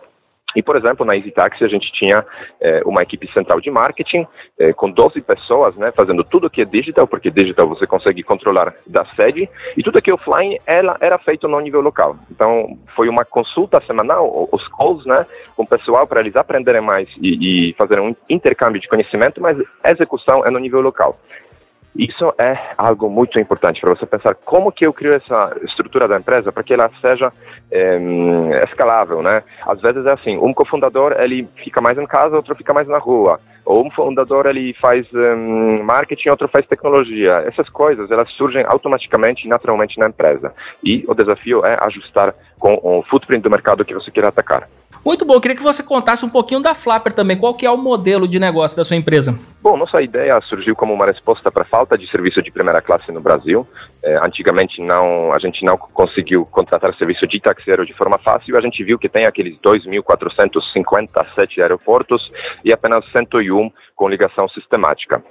E, 0.57 0.63
por 0.63 0.75
exemplo, 0.75 1.05
na 1.05 1.15
Easy 1.15 1.29
Taxi 1.29 1.63
a 1.63 1.67
gente 1.67 1.91
tinha 1.91 2.25
é, 2.59 2.81
uma 2.83 3.03
equipe 3.03 3.31
central 3.31 3.61
de 3.61 3.69
marketing 3.69 4.25
é, 4.57 4.73
com 4.73 4.89
12 4.89 5.21
pessoas, 5.21 5.75
né, 5.75 5.91
fazendo 5.91 6.23
tudo 6.23 6.49
que 6.49 6.63
é 6.63 6.65
digital, 6.65 7.05
porque 7.05 7.29
digital 7.29 7.67
você 7.67 7.85
consegue 7.85 8.23
controlar 8.23 8.73
da 8.87 9.05
sede, 9.15 9.47
e 9.77 9.83
tudo 9.83 10.01
que 10.01 10.09
é 10.09 10.13
offline 10.15 10.59
ela 10.65 10.97
era 10.99 11.19
feito 11.19 11.47
no 11.47 11.59
nível 11.59 11.81
local. 11.81 12.17
Então, 12.31 12.75
foi 12.95 13.07
uma 13.07 13.23
consulta 13.23 13.79
semanal, 13.81 14.49
os 14.51 14.67
calls, 14.69 15.05
né, 15.05 15.27
com 15.55 15.61
o 15.61 15.67
pessoal 15.67 16.07
para 16.07 16.21
eles 16.21 16.35
aprenderem 16.35 16.81
mais 16.81 17.15
e, 17.21 17.69
e 17.69 17.73
fazerem 17.73 18.03
um 18.03 18.15
intercâmbio 18.27 18.81
de 18.81 18.87
conhecimento, 18.87 19.39
mas 19.39 19.61
a 19.83 19.91
execução 19.91 20.43
é 20.43 20.49
no 20.49 20.57
nível 20.57 20.81
local. 20.81 21.19
Isso 21.97 22.31
é 22.37 22.55
algo 22.77 23.09
muito 23.09 23.39
importante 23.39 23.81
para 23.81 23.89
você 23.89 24.05
pensar 24.05 24.35
como 24.35 24.71
que 24.71 24.85
eu 24.85 24.93
crio 24.93 25.13
essa 25.13 25.57
estrutura 25.63 26.07
da 26.07 26.17
empresa 26.17 26.51
para 26.51 26.61
que 26.61 26.73
ela 26.73 26.91
seja 27.01 27.33
é, 27.71 27.99
escalável, 28.65 29.23
né? 29.23 29.41
Às 29.65 29.81
vezes 29.81 30.05
é 30.05 30.13
assim, 30.13 30.37
um 30.37 30.53
cofundador 30.53 31.15
ele 31.19 31.49
fica 31.63 31.81
mais 31.81 31.97
em 31.97 32.05
casa, 32.05 32.35
outro 32.35 32.55
fica 32.55 32.71
mais 32.71 32.87
na 32.87 32.99
rua. 32.99 33.39
Ou 33.65 33.85
um 33.85 33.91
fundador 33.91 34.45
ele 34.45 34.73
faz 34.75 35.05
um, 35.13 35.83
marketing, 35.83 36.29
outro 36.29 36.47
faz 36.47 36.65
tecnologia. 36.67 37.43
Essas 37.47 37.67
coisas 37.67 38.09
elas 38.11 38.29
surgem 38.31 38.63
automaticamente 38.65 39.45
e 39.45 39.49
naturalmente 39.49 39.99
na 39.99 40.07
empresa. 40.07 40.53
E 40.83 41.03
o 41.07 41.15
desafio 41.15 41.65
é 41.65 41.77
ajustar 41.81 42.33
com 42.59 42.79
o 42.81 43.03
footprint 43.03 43.41
do 43.41 43.49
mercado 43.49 43.85
que 43.85 43.93
você 43.93 44.11
quer 44.11 44.25
atacar. 44.25 44.67
Muito 45.05 45.23
bom, 45.23 45.35
eu 45.35 45.41
queria 45.41 45.55
que 45.55 45.63
você 45.63 45.81
contasse 45.81 46.25
um 46.25 46.29
pouquinho 46.29 46.59
da 46.59 46.73
Flapper 46.73 47.13
também. 47.13 47.37
Qual 47.37 47.53
que 47.53 47.65
é 47.65 47.71
o 47.71 47.77
modelo 47.77 48.27
de 48.27 48.39
negócio 48.39 48.75
da 48.75 48.83
sua 48.83 48.97
empresa? 48.97 49.39
Bom, 49.61 49.77
nossa 49.77 50.01
ideia 50.01 50.41
surgiu 50.41 50.75
como 50.75 50.93
uma 50.93 51.05
resposta 51.05 51.49
para 51.51 51.61
a 51.61 51.65
falta 51.65 51.97
de 51.97 52.09
serviço 52.09 52.41
de 52.41 52.51
primeira 52.51 52.81
classe 52.81 53.09
no 53.11 53.21
Brasil. 53.21 53.65
É, 54.03 54.17
antigamente 54.17 54.81
não, 54.81 55.31
a 55.33 55.39
gente 55.39 55.63
não 55.65 55.77
conseguiu 55.77 56.45
contratar 56.45 56.93
serviço 56.95 57.25
de 57.27 57.39
taxeiro 57.39 57.85
de 57.85 57.93
forma 57.93 58.17
fácil. 58.17 58.57
A 58.57 58.61
gente 58.61 58.83
viu 58.83 58.99
que 58.99 59.09
tem 59.09 59.25
aqueles 59.25 59.57
2.457 59.59 61.61
aeroportos 61.61 62.31
e 62.63 62.73
apenas 62.73 63.05
101 63.11 63.71
com 63.95 64.07
ligação 64.07 64.47
sistemática. 64.47 65.21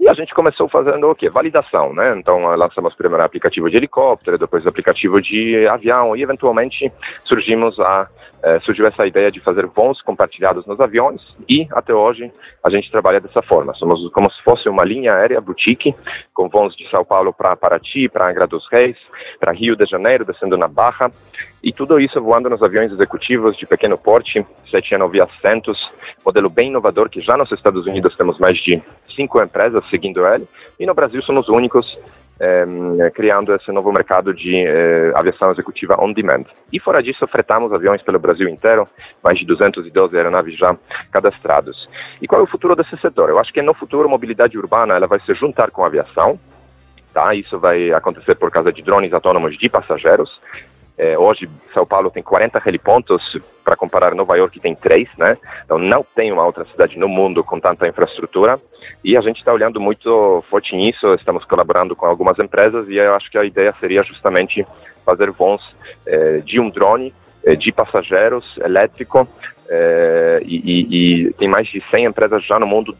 E 0.00 0.08
a 0.08 0.14
gente 0.14 0.34
começou 0.34 0.68
fazendo 0.68 1.08
o 1.08 1.14
quê? 1.14 1.30
Validação, 1.30 1.94
né? 1.94 2.16
Então 2.18 2.44
lançamos 2.56 2.92
primeiro 2.94 3.22
aplicativo 3.22 3.70
de 3.70 3.76
helicóptero, 3.76 4.36
depois 4.36 4.66
aplicativo 4.66 5.22
de 5.22 5.64
avião 5.68 6.16
e 6.16 6.22
eventualmente 6.22 6.75
surgimos 7.24 7.78
a 7.80 8.08
é, 8.42 8.60
surgiu 8.60 8.86
essa 8.86 9.04
ideia 9.04 9.30
de 9.30 9.40
fazer 9.40 9.66
voos 9.66 10.00
compartilhados 10.02 10.66
nos 10.66 10.78
aviões 10.80 11.20
e 11.48 11.66
até 11.72 11.92
hoje 11.92 12.30
a 12.62 12.70
gente 12.70 12.90
trabalha 12.90 13.20
dessa 13.20 13.42
forma. 13.42 13.74
Somos 13.74 14.08
como 14.12 14.30
se 14.30 14.40
fosse 14.42 14.68
uma 14.68 14.84
linha 14.84 15.14
aérea 15.14 15.40
boutique 15.40 15.94
com 16.32 16.48
voos 16.48 16.76
de 16.76 16.88
São 16.88 17.04
Paulo 17.04 17.32
para 17.32 17.56
Paraty, 17.56 18.08
para 18.08 18.30
Angra 18.30 18.46
dos 18.46 18.68
Reis, 18.70 18.96
para 19.40 19.52
Rio 19.52 19.74
de 19.74 19.84
Janeiro, 19.86 20.24
descendo 20.24 20.56
na 20.56 20.68
Barra 20.68 21.10
e 21.62 21.72
tudo 21.72 21.98
isso 21.98 22.22
voando 22.22 22.48
nos 22.48 22.62
aviões 22.62 22.92
executivos 22.92 23.56
de 23.56 23.66
pequeno 23.66 23.98
porte, 23.98 24.46
709 24.70 25.20
assentos, 25.20 25.90
modelo 26.24 26.48
bem 26.48 26.68
inovador 26.68 27.08
que 27.08 27.20
já 27.20 27.36
nos 27.36 27.50
Estados 27.50 27.86
Unidos 27.86 28.16
temos 28.16 28.38
mais 28.38 28.58
de 28.58 28.80
cinco 29.16 29.42
empresas 29.42 29.82
seguindo 29.90 30.24
ele 30.24 30.46
e 30.78 30.86
no 30.86 30.94
Brasil 30.94 31.22
somos 31.22 31.48
únicos 31.48 31.98
é, 32.38 33.10
criando 33.10 33.54
esse 33.54 33.72
novo 33.72 33.92
mercado 33.92 34.34
de 34.34 34.56
é, 34.56 35.12
aviação 35.14 35.50
executiva 35.50 35.96
on 35.98 36.12
demand. 36.12 36.44
E 36.72 36.78
fora 36.78 37.02
disso, 37.02 37.26
fretamos 37.26 37.72
aviões 37.72 38.02
pelo 38.02 38.18
Brasil 38.18 38.48
inteiro, 38.48 38.88
mais 39.22 39.38
de 39.38 39.46
212 39.46 40.16
aeronaves 40.16 40.56
já 40.56 40.76
cadastrados. 41.10 41.88
E 42.20 42.26
qual 42.26 42.40
é 42.40 42.44
o 42.44 42.48
futuro 42.48 42.76
desse 42.76 42.96
setor? 42.98 43.30
Eu 43.30 43.38
acho 43.38 43.52
que 43.52 43.62
no 43.62 43.74
futuro 43.74 44.06
a 44.06 44.10
mobilidade 44.10 44.58
urbana 44.58 44.94
ela 44.94 45.06
vai 45.06 45.20
se 45.20 45.34
juntar 45.34 45.70
com 45.70 45.82
a 45.82 45.86
aviação, 45.86 46.38
tá? 47.12 47.34
Isso 47.34 47.58
vai 47.58 47.92
acontecer 47.92 48.34
por 48.34 48.50
causa 48.50 48.72
de 48.72 48.82
drones 48.82 49.12
autônomos 49.12 49.56
de 49.56 49.68
passageiros. 49.68 50.40
É, 50.98 51.18
hoje, 51.18 51.48
São 51.74 51.84
Paulo 51.84 52.10
tem 52.10 52.22
40 52.22 52.62
helipontos, 52.66 53.38
para 53.62 53.76
comparar 53.76 54.14
Nova 54.14 54.36
York 54.36 54.60
tem 54.60 54.74
três, 54.74 55.08
né? 55.18 55.36
Então 55.64 55.78
não 55.78 56.04
tem 56.14 56.32
uma 56.32 56.46
outra 56.46 56.64
cidade 56.66 56.98
no 56.98 57.08
mundo 57.08 57.42
com 57.42 57.60
tanta 57.60 57.86
infraestrutura. 57.86 58.58
E 59.04 59.16
a 59.16 59.20
gente 59.20 59.38
está 59.38 59.52
olhando 59.52 59.80
muito 59.80 60.42
forte 60.48 60.74
nisso, 60.74 61.12
estamos 61.14 61.44
colaborando 61.44 61.94
com 61.94 62.06
algumas 62.06 62.38
empresas 62.38 62.88
e 62.88 62.96
eu 62.96 63.12
acho 63.14 63.30
que 63.30 63.36
a 63.36 63.44
ideia 63.44 63.74
seria 63.80 64.02
justamente 64.02 64.64
fazer 65.04 65.30
voos 65.32 65.62
é, 66.06 66.38
de 66.38 66.60
um 66.60 66.70
drone, 66.70 67.12
é, 67.44 67.54
de 67.54 67.72
passageiros, 67.72 68.56
elétrico, 68.58 69.28
é, 69.68 70.40
e, 70.44 70.56
e, 70.64 71.26
e, 71.26 71.32
tem 71.34 71.48
mais 71.48 71.66
de 71.68 71.82
100 71.90 72.06
empresas 72.06 72.44
já 72.44 72.58
no 72.58 72.66
mundo 72.66 72.96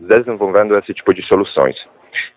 desenvolvendo 0.00 0.76
esse 0.76 0.92
tipo 0.92 1.14
de 1.14 1.22
soluções. 1.22 1.76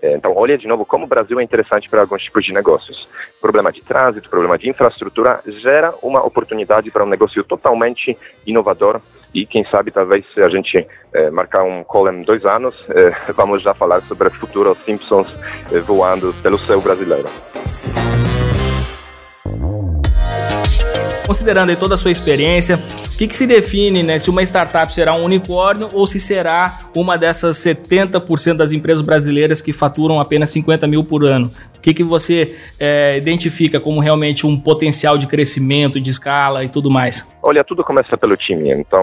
É, 0.02 0.14
então, 0.14 0.34
olha 0.36 0.58
de 0.58 0.68
novo 0.68 0.86
como 0.86 1.06
o 1.06 1.08
Brasil 1.08 1.40
é 1.40 1.44
interessante 1.44 1.90
para 1.90 2.02
alguns 2.02 2.24
tipos 2.24 2.44
de 2.44 2.54
negócios. 2.54 3.08
Problema 3.40 3.72
de 3.72 3.82
trânsito, 3.82 4.30
problema 4.30 4.58
de 4.58 4.70
infraestrutura, 4.70 5.42
gera 5.46 5.94
uma 6.02 6.26
oportunidade 6.26 6.90
para 6.92 7.04
um 7.04 7.10
negócio 7.10 7.44
totalmente 7.44 8.18
inovador 8.46 9.02
e 9.34 9.46
quem 9.46 9.64
sabe 9.66 9.92
talvez 9.92 10.26
se 10.34 10.42
a 10.42 10.50
gente 10.50 10.86
é, 11.14 11.30
marcar 11.30 11.64
um 11.64 11.84
call 11.84 12.12
em 12.12 12.22
dois 12.22 12.46
anos, 12.46 12.76
é, 12.90 13.10
vamos 13.34 13.62
já 13.62 13.74
falar 13.74 14.02
sobre 14.02 14.28
o 14.28 14.32
futuro 14.32 14.76
Simpsons 14.84 15.34
voando 15.86 16.34
pelo 16.42 16.58
céu 16.58 16.82
brasileiro. 16.82 17.30
Considerando 21.32 21.74
toda 21.80 21.96
a 21.96 21.98
sua 21.98 22.12
experiência, 22.12 22.76
o 22.76 23.18
que, 23.18 23.26
que 23.26 23.34
se 23.34 23.48
define 23.48 24.04
né, 24.04 24.18
se 24.18 24.30
uma 24.30 24.44
startup 24.44 24.94
será 24.94 25.14
um 25.16 25.24
unicórnio 25.24 25.88
ou 25.94 26.06
se 26.06 26.20
será 26.20 26.80
uma 26.94 27.18
dessas 27.18 27.56
70% 27.56 28.58
das 28.58 28.74
empresas 28.74 29.00
brasileiras 29.00 29.62
que 29.62 29.72
faturam 29.72 30.20
apenas 30.20 30.50
50 30.50 30.86
mil 30.88 31.06
por 31.06 31.24
ano? 31.24 31.50
O 31.78 31.80
que, 31.80 31.94
que 31.94 32.04
você 32.04 32.58
é, 32.78 33.16
identifica 33.16 33.80
como 33.80 34.02
realmente 34.02 34.46
um 34.46 34.60
potencial 34.60 35.18
de 35.18 35.26
crescimento, 35.26 36.02
de 36.02 36.10
escala 36.10 36.66
e 36.66 36.68
tudo 36.68 36.92
mais? 36.92 37.34
Olha, 37.42 37.64
tudo 37.64 37.82
começa 37.82 38.18
pelo 38.18 38.36
time. 38.36 38.70
Então, 38.70 39.02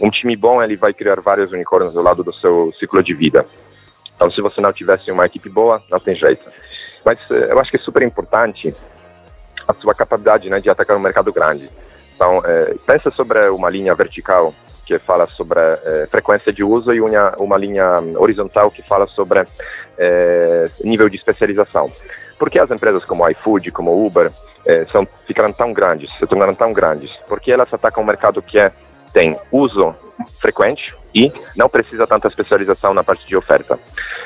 um 0.00 0.10
time 0.10 0.36
bom 0.36 0.62
ele 0.62 0.76
vai 0.76 0.94
criar 0.94 1.20
vários 1.20 1.50
unicórnios 1.50 1.96
ao 1.96 2.04
lado 2.04 2.22
do 2.22 2.32
seu 2.34 2.72
ciclo 2.78 3.02
de 3.02 3.12
vida. 3.12 3.44
Então, 4.14 4.30
se 4.30 4.40
você 4.40 4.60
não 4.60 4.72
tivesse 4.72 5.10
uma 5.10 5.26
equipe 5.26 5.48
boa, 5.48 5.82
não 5.90 5.98
tem 5.98 6.14
jeito. 6.14 6.44
Mas 7.04 7.18
eh, 7.32 7.48
eu 7.50 7.58
acho 7.58 7.68
que 7.72 7.78
é 7.78 7.80
super 7.80 8.02
importante 8.04 8.72
a 9.66 9.74
sua 9.74 9.94
capacidade 9.94 10.48
né, 10.50 10.60
de 10.60 10.70
atacar 10.70 10.96
um 10.96 11.00
mercado 11.00 11.32
grande. 11.32 11.70
Então, 12.14 12.40
é, 12.44 12.74
pensa 12.86 13.10
sobre 13.10 13.48
uma 13.48 13.68
linha 13.68 13.94
vertical 13.94 14.54
que 14.86 14.98
fala 14.98 15.26
sobre 15.28 15.58
é, 15.60 16.06
frequência 16.10 16.52
de 16.52 16.62
uso 16.62 16.92
e 16.92 17.00
uma, 17.00 17.34
uma 17.38 17.56
linha 17.56 18.00
horizontal 18.16 18.70
que 18.70 18.82
fala 18.82 19.06
sobre 19.08 19.46
é, 19.98 20.70
nível 20.82 21.08
de 21.08 21.16
especialização. 21.16 21.90
Por 22.38 22.50
que 22.50 22.58
as 22.58 22.70
empresas 22.70 23.04
como 23.04 23.28
iFood, 23.30 23.70
como 23.70 24.06
Uber, 24.06 24.30
é, 24.66 24.84
são, 24.86 25.06
ficaram 25.26 25.52
tão 25.52 25.72
grandes, 25.72 26.10
se 26.18 26.26
tornaram 26.26 26.54
tão 26.54 26.72
grandes? 26.72 27.10
Porque 27.26 27.50
elas 27.50 27.72
atacam 27.72 28.02
um 28.02 28.06
mercado 28.06 28.42
que 28.42 28.58
é, 28.58 28.72
tem 29.12 29.36
uso 29.50 29.94
frequente 30.40 30.94
e 31.14 31.32
não 31.56 31.68
precisa 31.68 32.06
tanta 32.06 32.28
especialização 32.28 32.92
na 32.92 33.04
parte 33.04 33.26
de 33.26 33.36
oferta. 33.36 33.78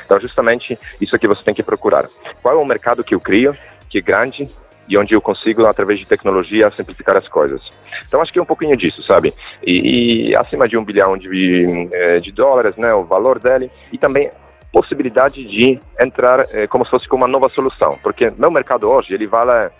Então, 0.04 0.18
justamente 0.18 0.78
isso 1.00 1.18
que 1.18 1.28
você 1.28 1.42
tem 1.44 1.54
que 1.54 1.62
procurar. 1.62 2.08
Qual 2.42 2.54
é 2.54 2.58
o 2.58 2.64
mercado 2.64 3.04
que 3.04 3.14
eu 3.14 3.20
crio, 3.20 3.56
que 3.88 3.98
é 3.98 4.00
grande, 4.00 4.50
e 4.88 4.96
onde 4.96 5.14
eu 5.14 5.20
consigo, 5.20 5.66
através 5.66 5.98
de 5.98 6.06
tecnologia, 6.06 6.72
simplificar 6.76 7.16
as 7.16 7.28
coisas. 7.28 7.60
Então, 8.06 8.22
acho 8.22 8.32
que 8.32 8.38
é 8.38 8.42
um 8.42 8.46
pouquinho 8.46 8.76
disso, 8.76 9.02
sabe? 9.02 9.34
E, 9.64 10.30
e 10.30 10.36
acima 10.36 10.66
de 10.66 10.76
um 10.76 10.84
bilhão 10.84 11.14
de, 11.14 11.88
eh, 11.92 12.20
de 12.20 12.32
dólares, 12.32 12.76
né, 12.76 12.92
o 12.94 13.04
valor 13.04 13.38
dele, 13.38 13.70
e 13.92 13.98
também 13.98 14.30
possibilidade 14.72 15.44
de 15.44 15.78
entrar 16.00 16.46
eh, 16.50 16.66
como 16.66 16.84
se 16.84 16.90
fosse 16.90 17.08
com 17.08 17.16
uma 17.16 17.28
nova 17.28 17.48
solução, 17.48 17.98
porque 18.02 18.32
meu 18.38 18.50
mercado 18.50 18.88
hoje, 18.88 19.14
ele 19.14 19.26
vale 19.26 19.70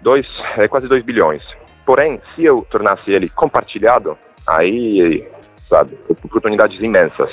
dois, 0.00 0.26
é, 0.56 0.68
quase 0.68 0.86
2 0.86 1.02
bilhões. 1.02 1.42
Porém, 1.84 2.20
se 2.34 2.44
eu 2.44 2.64
tornasse 2.70 3.10
ele 3.10 3.28
compartilhado, 3.28 4.16
aí, 4.46 5.26
sabe, 5.68 5.98
oportunidades 6.08 6.78
imensas. 6.80 7.30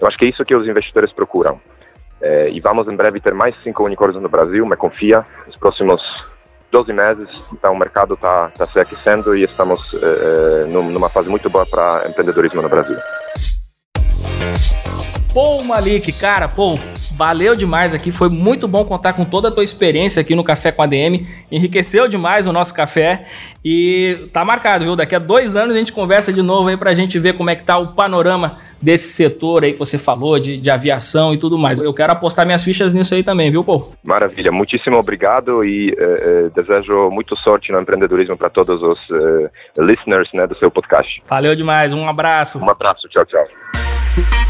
Eu 0.00 0.06
acho 0.06 0.16
que 0.16 0.24
é 0.24 0.28
isso 0.28 0.44
que 0.44 0.54
os 0.54 0.66
investidores 0.66 1.12
procuram. 1.12 1.60
É, 2.20 2.48
e 2.50 2.60
vamos 2.60 2.88
em 2.88 2.94
breve 2.94 3.20
ter 3.20 3.34
mais 3.34 3.54
cinco 3.62 3.84
unicórnios 3.84 4.22
no 4.22 4.28
Brasil, 4.28 4.64
me 4.64 4.76
confia, 4.76 5.24
nos 5.46 5.56
próximos 5.56 6.00
12 6.72 6.92
meses, 6.92 7.28
então 7.52 7.74
o 7.74 7.78
mercado 7.78 8.14
está 8.14 8.48
tá 8.56 8.66
se 8.66 8.80
aquecendo 8.80 9.36
e 9.36 9.42
estamos 9.42 9.92
eh, 9.94 10.64
numa 10.68 11.10
fase 11.10 11.28
muito 11.28 11.50
boa 11.50 11.66
para 11.66 12.08
empreendedorismo 12.08 12.62
no 12.62 12.68
Brasil. 12.68 12.96
Paul 15.34 15.64
Malik, 15.64 16.12
cara, 16.12 16.46
Paul, 16.46 16.78
valeu 17.16 17.56
demais 17.56 17.94
aqui. 17.94 18.12
Foi 18.12 18.28
muito 18.28 18.68
bom 18.68 18.84
contar 18.84 19.14
com 19.14 19.24
toda 19.24 19.48
a 19.48 19.50
tua 19.50 19.64
experiência 19.64 20.20
aqui 20.20 20.34
no 20.34 20.44
Café 20.44 20.70
com 20.70 20.82
a 20.82 20.86
DM. 20.86 21.26
Enriqueceu 21.50 22.06
demais 22.06 22.46
o 22.46 22.52
nosso 22.52 22.74
café. 22.74 23.24
E 23.64 24.28
tá 24.30 24.44
marcado, 24.44 24.84
viu? 24.84 24.94
Daqui 24.94 25.14
a 25.14 25.18
dois 25.18 25.56
anos 25.56 25.74
a 25.74 25.78
gente 25.78 25.92
conversa 25.92 26.32
de 26.32 26.42
novo 26.42 26.68
aí 26.68 26.76
pra 26.76 26.92
gente 26.92 27.18
ver 27.18 27.32
como 27.34 27.48
é 27.48 27.56
que 27.56 27.62
tá 27.62 27.78
o 27.78 27.94
panorama 27.94 28.58
desse 28.80 29.08
setor 29.12 29.64
aí 29.64 29.72
que 29.72 29.78
você 29.78 29.96
falou, 29.96 30.38
de, 30.38 30.58
de 30.58 30.70
aviação 30.70 31.32
e 31.32 31.38
tudo 31.38 31.56
mais. 31.56 31.78
Eu 31.78 31.94
quero 31.94 32.12
apostar 32.12 32.44
minhas 32.44 32.62
fichas 32.62 32.92
nisso 32.92 33.14
aí 33.14 33.22
também, 33.22 33.50
viu, 33.50 33.64
Paul? 33.64 33.92
Maravilha, 34.04 34.52
muitíssimo 34.52 34.98
obrigado 34.98 35.64
e 35.64 35.92
uh, 35.92 36.46
uh, 36.46 36.50
desejo 36.50 37.08
muito 37.10 37.34
sorte 37.36 37.72
no 37.72 37.80
empreendedorismo 37.80 38.36
para 38.36 38.50
todos 38.50 38.82
os 38.82 38.98
uh, 39.10 39.50
listeners 39.78 40.28
né, 40.34 40.46
do 40.46 40.58
seu 40.58 40.70
podcast. 40.70 41.22
Valeu 41.26 41.54
demais, 41.54 41.94
um 41.94 42.06
abraço. 42.06 42.58
Um 42.58 42.68
abraço, 42.68 43.08
tchau, 43.08 43.24
tchau. 43.24 44.41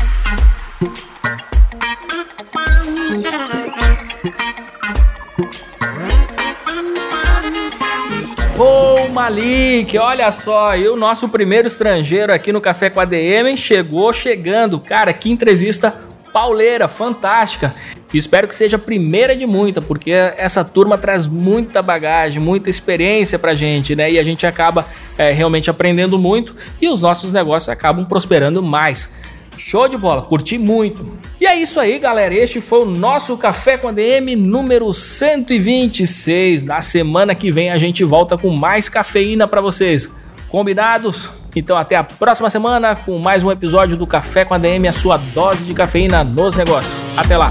Malik, 9.22 9.96
olha 9.98 10.30
só, 10.30 10.76
e 10.76 10.88
o 10.88 10.96
nosso 10.96 11.28
primeiro 11.28 11.68
estrangeiro 11.68 12.32
aqui 12.32 12.52
no 12.52 12.60
Café 12.60 12.90
com 12.90 12.98
a 12.98 13.04
DM 13.04 13.56
chegou 13.56 14.12
chegando. 14.12 14.80
Cara, 14.80 15.12
que 15.12 15.30
entrevista 15.30 15.94
pauleira, 16.32 16.88
fantástica. 16.88 17.74
espero 18.12 18.48
que 18.48 18.54
seja 18.54 18.76
a 18.76 18.80
primeira 18.80 19.36
de 19.36 19.46
muita, 19.46 19.80
porque 19.80 20.10
essa 20.10 20.64
turma 20.64 20.98
traz 20.98 21.28
muita 21.28 21.80
bagagem, 21.80 22.42
muita 22.42 22.68
experiência 22.68 23.38
pra 23.38 23.54
gente, 23.54 23.94
né? 23.94 24.10
E 24.10 24.18
a 24.18 24.24
gente 24.24 24.44
acaba 24.44 24.84
é, 25.16 25.30
realmente 25.30 25.70
aprendendo 25.70 26.18
muito 26.18 26.56
e 26.80 26.88
os 26.88 27.00
nossos 27.00 27.32
negócios 27.32 27.68
acabam 27.68 28.04
prosperando 28.04 28.62
mais. 28.62 29.21
Show 29.56 29.88
de 29.88 29.96
bola, 29.96 30.22
curti 30.22 30.58
muito. 30.58 31.18
E 31.40 31.46
é 31.46 31.56
isso 31.56 31.78
aí, 31.78 31.98
galera. 31.98 32.34
Este 32.34 32.60
foi 32.60 32.82
o 32.82 32.84
nosso 32.84 33.36
Café 33.36 33.76
com 33.76 33.88
a 33.88 33.92
DM 33.92 34.36
número 34.36 34.92
126. 34.92 36.64
Na 36.64 36.80
semana 36.80 37.34
que 37.34 37.50
vem 37.50 37.70
a 37.70 37.78
gente 37.78 38.04
volta 38.04 38.36
com 38.38 38.50
mais 38.50 38.88
cafeína 38.88 39.46
para 39.46 39.60
vocês. 39.60 40.14
Combinados? 40.48 41.30
Então 41.54 41.76
até 41.76 41.96
a 41.96 42.04
próxima 42.04 42.48
semana 42.48 42.94
com 42.96 43.18
mais 43.18 43.44
um 43.44 43.50
episódio 43.50 43.96
do 43.96 44.06
Café 44.06 44.44
com 44.44 44.54
a 44.54 44.58
DM, 44.58 44.88
a 44.88 44.92
sua 44.92 45.16
dose 45.16 45.64
de 45.64 45.74
cafeína 45.74 46.24
nos 46.24 46.56
negócios. 46.56 47.06
Até 47.16 47.36
lá. 47.36 47.50